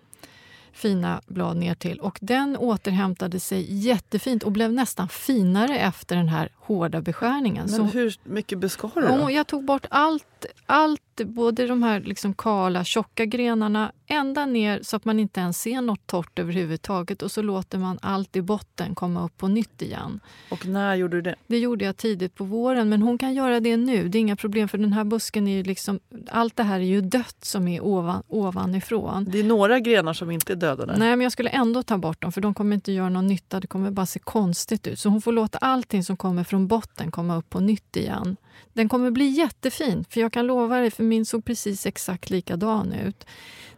fina 0.74 1.22
blad 1.28 1.58
ner 1.58 1.76
till. 1.76 2.00
Och 2.00 2.20
den 2.22 2.58
återhämtade 2.58 3.40
sig 3.40 3.74
jättefint 3.74 4.44
och 4.44 4.52
blev 4.52 4.74
nästan 4.74 5.10
finare 5.10 5.80
efter 5.80 6.16
den 6.16 6.30
här 6.30 6.50
hårda 6.66 7.02
beskärningen. 7.02 7.66
Men 7.70 7.76
så, 7.76 7.84
hur 7.84 8.16
mycket 8.24 8.60
beskar 8.60 8.92
du 8.96 9.02
då? 9.02 9.32
Jag 9.32 9.48
tog 9.48 9.64
bort 9.66 9.86
allt, 9.90 10.46
allt 10.66 11.02
både 11.26 11.68
de 11.68 11.84
här 11.84 12.00
liksom 12.00 12.34
kala, 12.34 12.84
tjocka 12.84 13.26
grenarna 13.26 13.92
ända 14.08 14.46
ner 14.46 14.80
så 14.84 14.96
att 14.96 15.06
man 15.06 15.20
inte 15.20 15.40
ens 15.40 15.62
ser 15.62 15.82
något 15.82 16.08
torrt 16.08 16.40
överhuvudtaget 16.40 17.22
och 17.22 17.32
så 17.32 17.42
låter 17.42 17.78
man 17.78 18.00
allt 18.02 18.36
i 18.36 18.42
botten 18.42 18.96
komma 18.96 19.26
upp 19.26 19.38
på 19.38 19.48
nytt 19.48 19.82
igen. 19.82 20.20
Och 20.52 20.66
när 20.68 20.96
gjorde 20.96 21.18
du 21.18 21.22
det? 21.22 21.36
Det 21.48 21.60
gjorde 21.60 21.86
jag 21.86 21.98
tidigt 21.98 22.36
på 22.36 22.44
våren, 22.44 22.90
men 22.90 23.02
hon 23.02 23.18
kan 23.18 23.34
göra 23.34 23.60
det 23.60 23.78
nu. 23.78 24.08
Det 24.10 24.18
är 24.18 24.20
inga 24.20 24.36
problem 24.36 24.68
för 24.68 24.78
den 24.78 24.94
här 24.94 25.04
busken 25.04 25.48
är 25.48 25.58
ju 25.58 25.64
liksom, 25.64 26.00
allt 26.32 26.56
det 26.56 26.64
här 26.64 26.80
är 26.80 26.84
ju 26.84 27.02
dött 27.02 27.38
som 27.42 27.68
är 27.68 27.82
ovan, 27.84 28.24
ovanifrån. 28.28 29.26
Det 29.30 29.40
är 29.40 29.44
några 29.44 29.80
grenar 29.80 30.14
som 30.14 30.32
inte 30.32 30.54
är 30.54 30.58
döda 30.58 30.86
där. 30.86 30.98
Nej, 30.98 31.10
men 31.10 31.22
jag 31.22 31.32
skulle 31.32 31.50
ändå 31.50 31.84
ta 31.84 31.98
bort 31.98 32.22
dem 32.22 32.32
för 32.32 32.42
de 32.42 32.54
kommer 32.54 32.76
inte 32.76 32.92
göra 32.92 33.10
någon 33.10 33.28
nytta. 33.28 33.60
Det 33.60 33.68
kommer 33.68 33.92
bara 33.92 34.06
se 34.06 34.20
konstigt 34.20 34.88
ut. 34.88 35.00
Så 35.00 35.10
hon 35.10 35.22
får 35.22 35.32
låta 35.32 35.58
allting 35.58 36.04
som 36.04 36.18
kommer 36.18 36.44
från 36.54 36.68
botten 36.68 37.12
komma 37.12 37.36
upp 37.38 37.50
på 37.50 37.60
nytt 37.60 37.98
igen. 37.98 38.38
Den 38.74 38.90
kommer 38.90 39.12
bli 39.12 39.26
jättefin, 39.26 40.06
för 40.10 40.22
jag 40.22 40.34
kan 40.34 40.48
lova 40.48 40.80
dig, 40.80 40.92
för 40.92 41.04
min 41.04 41.26
såg 41.26 41.46
precis 41.46 41.86
exakt 41.86 42.30
likadan 42.30 42.94
ut. 42.94 43.26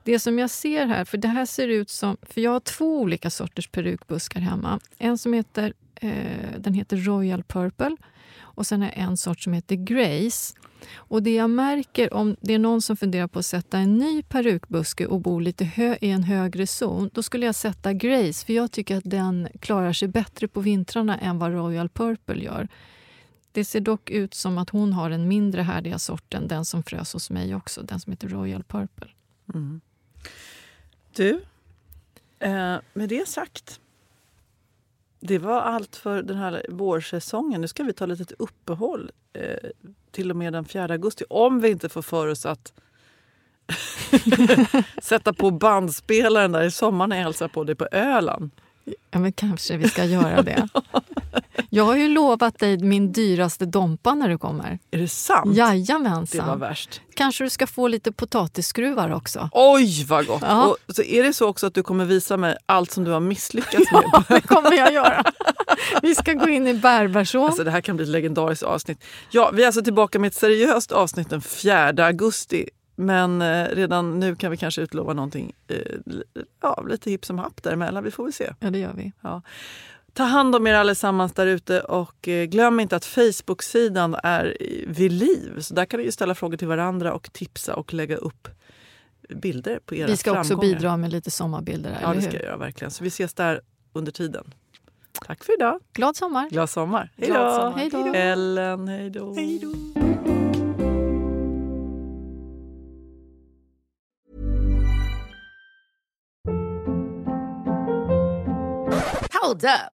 Det 0.03 0.19
som 0.19 0.39
jag 0.39 0.49
ser 0.49 0.85
här, 0.85 1.05
för 1.05 1.17
det 1.17 1.27
här 1.27 1.45
ser 1.45 1.67
ut 1.67 1.89
som... 1.89 2.17
För 2.21 2.41
jag 2.41 2.51
har 2.51 2.59
två 2.59 2.99
olika 2.99 3.29
sorters 3.29 3.67
perukbuskar 3.67 4.39
hemma. 4.39 4.79
En 4.97 5.17
som 5.17 5.33
heter, 5.33 5.73
eh, 5.95 6.59
den 6.59 6.73
heter 6.73 6.97
Royal 6.97 7.43
Purple 7.43 7.95
och 8.55 8.67
sen 8.67 8.81
har 8.81 8.87
jag 8.87 8.97
en 8.97 9.17
sort 9.17 9.39
som 9.39 9.53
heter 9.53 9.75
Grace. 9.75 10.55
Och 10.93 11.23
det 11.23 11.35
jag 11.35 11.49
märker 11.49 12.13
om 12.13 12.35
det 12.41 12.53
är 12.53 12.59
någon 12.59 12.81
som 12.81 12.97
funderar 12.97 13.27
på 13.27 13.39
att 13.39 13.45
sätta 13.45 13.77
en 13.77 13.97
ny 13.97 14.23
perukbuske 14.23 15.07
och 15.07 15.21
bo 15.21 15.39
lite 15.39 15.65
hö 15.65 15.97
i 16.01 16.09
en 16.09 16.23
högre 16.23 16.67
zon, 16.67 17.09
då 17.13 17.23
skulle 17.23 17.45
jag 17.45 17.55
sätta 17.55 17.93
Grace 17.93 18.45
för 18.45 18.53
jag 18.53 18.71
tycker 18.71 18.97
att 18.97 19.03
den 19.05 19.47
klarar 19.59 19.93
sig 19.93 20.07
bättre 20.07 20.47
på 20.47 20.59
vintrarna 20.59 21.17
än 21.17 21.39
vad 21.39 21.51
Royal 21.51 21.89
Purple 21.89 22.43
gör. 22.43 22.67
Det 23.51 23.65
ser 23.65 23.79
dock 23.79 24.09
ut 24.09 24.33
som 24.33 24.57
att 24.57 24.69
hon 24.69 24.93
har 24.93 25.09
den 25.09 25.27
mindre 25.27 25.61
härdiga 25.61 25.99
sorten, 25.99 26.47
den 26.47 26.65
som 26.65 26.83
frös 26.83 27.13
hos 27.13 27.29
mig 27.29 27.55
också, 27.55 27.81
den 27.81 27.99
som 27.99 28.11
heter 28.11 28.27
Royal 28.27 28.63
Purple. 28.63 29.07
Mm. 29.53 29.81
Du, 31.15 31.41
eh, 32.39 32.77
med 32.93 33.09
det 33.09 33.27
sagt. 33.27 33.79
Det 35.27 35.37
var 35.37 35.61
allt 35.61 35.95
för 35.95 36.21
den 36.21 36.37
här 36.37 36.65
vårsäsongen. 36.69 37.61
Nu 37.61 37.67
ska 37.67 37.83
vi 37.83 37.93
ta 37.93 38.05
ett 38.05 38.19
litet 38.19 38.31
uppehåll 38.39 39.11
eh, 39.33 39.69
till 40.11 40.31
och 40.31 40.37
med 40.37 40.53
den 40.53 40.65
4 40.65 40.85
augusti. 40.85 41.23
Om 41.29 41.59
vi 41.59 41.69
inte 41.69 41.89
får 41.89 42.01
för 42.01 42.27
oss 42.27 42.45
att 42.45 42.73
sätta 45.01 45.33
på 45.33 45.51
bandspelaren 45.51 46.51
där 46.51 46.63
i 46.63 46.71
sommar 46.71 47.07
när 47.07 47.15
jag 47.15 47.23
hälsar 47.23 47.47
på 47.47 47.63
dig 47.63 47.75
på 47.75 47.87
Öland. 47.91 48.51
Ja, 49.11 49.19
men 49.19 49.31
kanske 49.31 49.77
vi 49.77 49.89
ska 49.89 50.05
göra 50.05 50.41
det. 50.41 50.67
Jag 51.69 51.83
har 51.83 51.95
ju 51.95 52.07
lovat 52.07 52.59
dig 52.59 52.77
min 52.77 53.11
dyraste 53.11 53.65
dompa 53.65 54.13
när 54.15 54.29
du 54.29 54.37
kommer. 54.37 54.79
Är 54.91 54.97
det 54.97 55.07
sant? 55.07 55.45
Det 55.45 55.59
Jajamensan. 55.59 56.47
var 56.47 56.55
värst. 56.55 57.01
Kanske 57.15 57.43
du 57.43 57.49
ska 57.49 57.67
få 57.67 57.87
lite 57.87 58.11
potatisskruvar 58.11 59.13
också. 59.13 59.49
Oj, 59.51 60.05
vad 60.05 60.27
gott! 60.27 60.41
Ja. 60.41 60.75
Och 60.87 60.95
så 60.95 61.01
är 61.01 61.23
det 61.23 61.33
så 61.33 61.47
också 61.47 61.67
att 61.67 61.73
du 61.73 61.83
kommer 61.83 62.05
visa 62.05 62.37
mig 62.37 62.57
allt 62.65 62.91
som 62.91 63.03
du 63.03 63.11
har 63.11 63.19
misslyckats 63.19 63.91
med? 63.91 64.03
Ja, 64.11 64.23
det 64.35 64.41
kommer 64.41 64.73
jag 64.73 64.93
göra. 64.93 65.23
Vi 66.01 66.15
ska 66.15 66.33
gå 66.33 66.49
in 66.49 66.67
i 66.67 66.73
bärbärsång. 66.73 67.45
Alltså, 67.45 67.63
det 67.63 67.71
här 67.71 67.81
kan 67.81 67.95
bli 67.95 68.03
ett 68.03 68.09
legendariskt 68.09 68.63
avsnitt. 68.63 69.03
Ja, 69.31 69.51
vi 69.53 69.61
är 69.61 69.65
alltså 69.65 69.81
tillbaka 69.81 70.19
med 70.19 70.27
ett 70.27 70.35
seriöst 70.35 70.91
avsnitt 70.91 71.29
den 71.29 71.41
4 71.41 72.05
augusti. 72.05 72.69
Men 72.95 73.41
eh, 73.41 73.65
redan 73.65 74.19
nu 74.19 74.35
kan 74.35 74.51
vi 74.51 74.57
kanske 74.57 74.81
utlova 74.81 75.13
någonting 75.13 75.53
eh, 75.67 75.77
ja, 76.61 76.83
lite 76.89 77.09
hipp 77.09 77.25
som 77.25 77.39
happ 77.39 77.63
däremellan. 77.63 78.03
Vi 78.03 78.11
får 78.11 78.23
väl 78.23 78.33
se. 78.33 78.53
Ja, 78.59 78.69
det 78.69 78.79
gör 78.79 78.93
vi. 78.93 79.11
Ta 80.15 80.23
hand 80.23 80.55
om 80.55 80.67
er 80.67 80.73
allesammans 80.73 81.33
där 81.33 81.47
ute 81.47 81.81
och 81.81 82.27
eh, 82.27 82.45
glöm 82.45 82.79
inte 82.79 82.95
att 82.95 83.05
Facebook-sidan 83.05 84.15
är 84.23 84.61
i- 84.61 84.85
vid 84.87 85.11
liv. 85.11 85.59
Så 85.59 85.73
där 85.73 85.85
kan 85.85 85.99
ni 85.99 86.05
ju 86.05 86.11
ställa 86.11 86.35
frågor 86.35 86.57
till 86.57 86.67
varandra 86.67 87.13
och 87.13 87.33
tipsa 87.33 87.75
och 87.75 87.93
lägga 87.93 88.15
upp 88.17 88.47
bilder 89.29 89.79
på 89.85 89.95
era 89.95 90.07
Vi 90.07 90.17
ska 90.17 90.31
också 90.31 90.43
framgångar. 90.49 90.73
bidra 90.73 90.97
med 90.97 91.11
lite 91.11 91.31
sommarbilder. 91.31 91.91
Här, 91.91 92.01
Ja, 92.01 92.13
det 92.13 92.21
ska 92.21 92.33
jag 92.33 92.43
göra 92.43 92.57
verkligen. 92.57 92.91
Så 92.91 93.03
vi 93.03 93.07
ses 93.07 93.33
där 93.33 93.61
under 93.93 94.11
tiden. 94.11 94.53
Tack 95.25 95.43
för 95.43 95.53
idag. 95.53 95.79
Glad 95.93 96.15
sommar! 96.17 96.49
Glad 96.49 96.69
sommar. 96.69 97.11
Hej 97.17 97.29
då. 97.29 97.73
Hej 97.77 97.89
då. 97.89 98.13
Ellen, 98.13 98.87
hej 98.87 99.09
då. 99.09 99.35
Hold 109.41 109.63
up. 109.63 109.94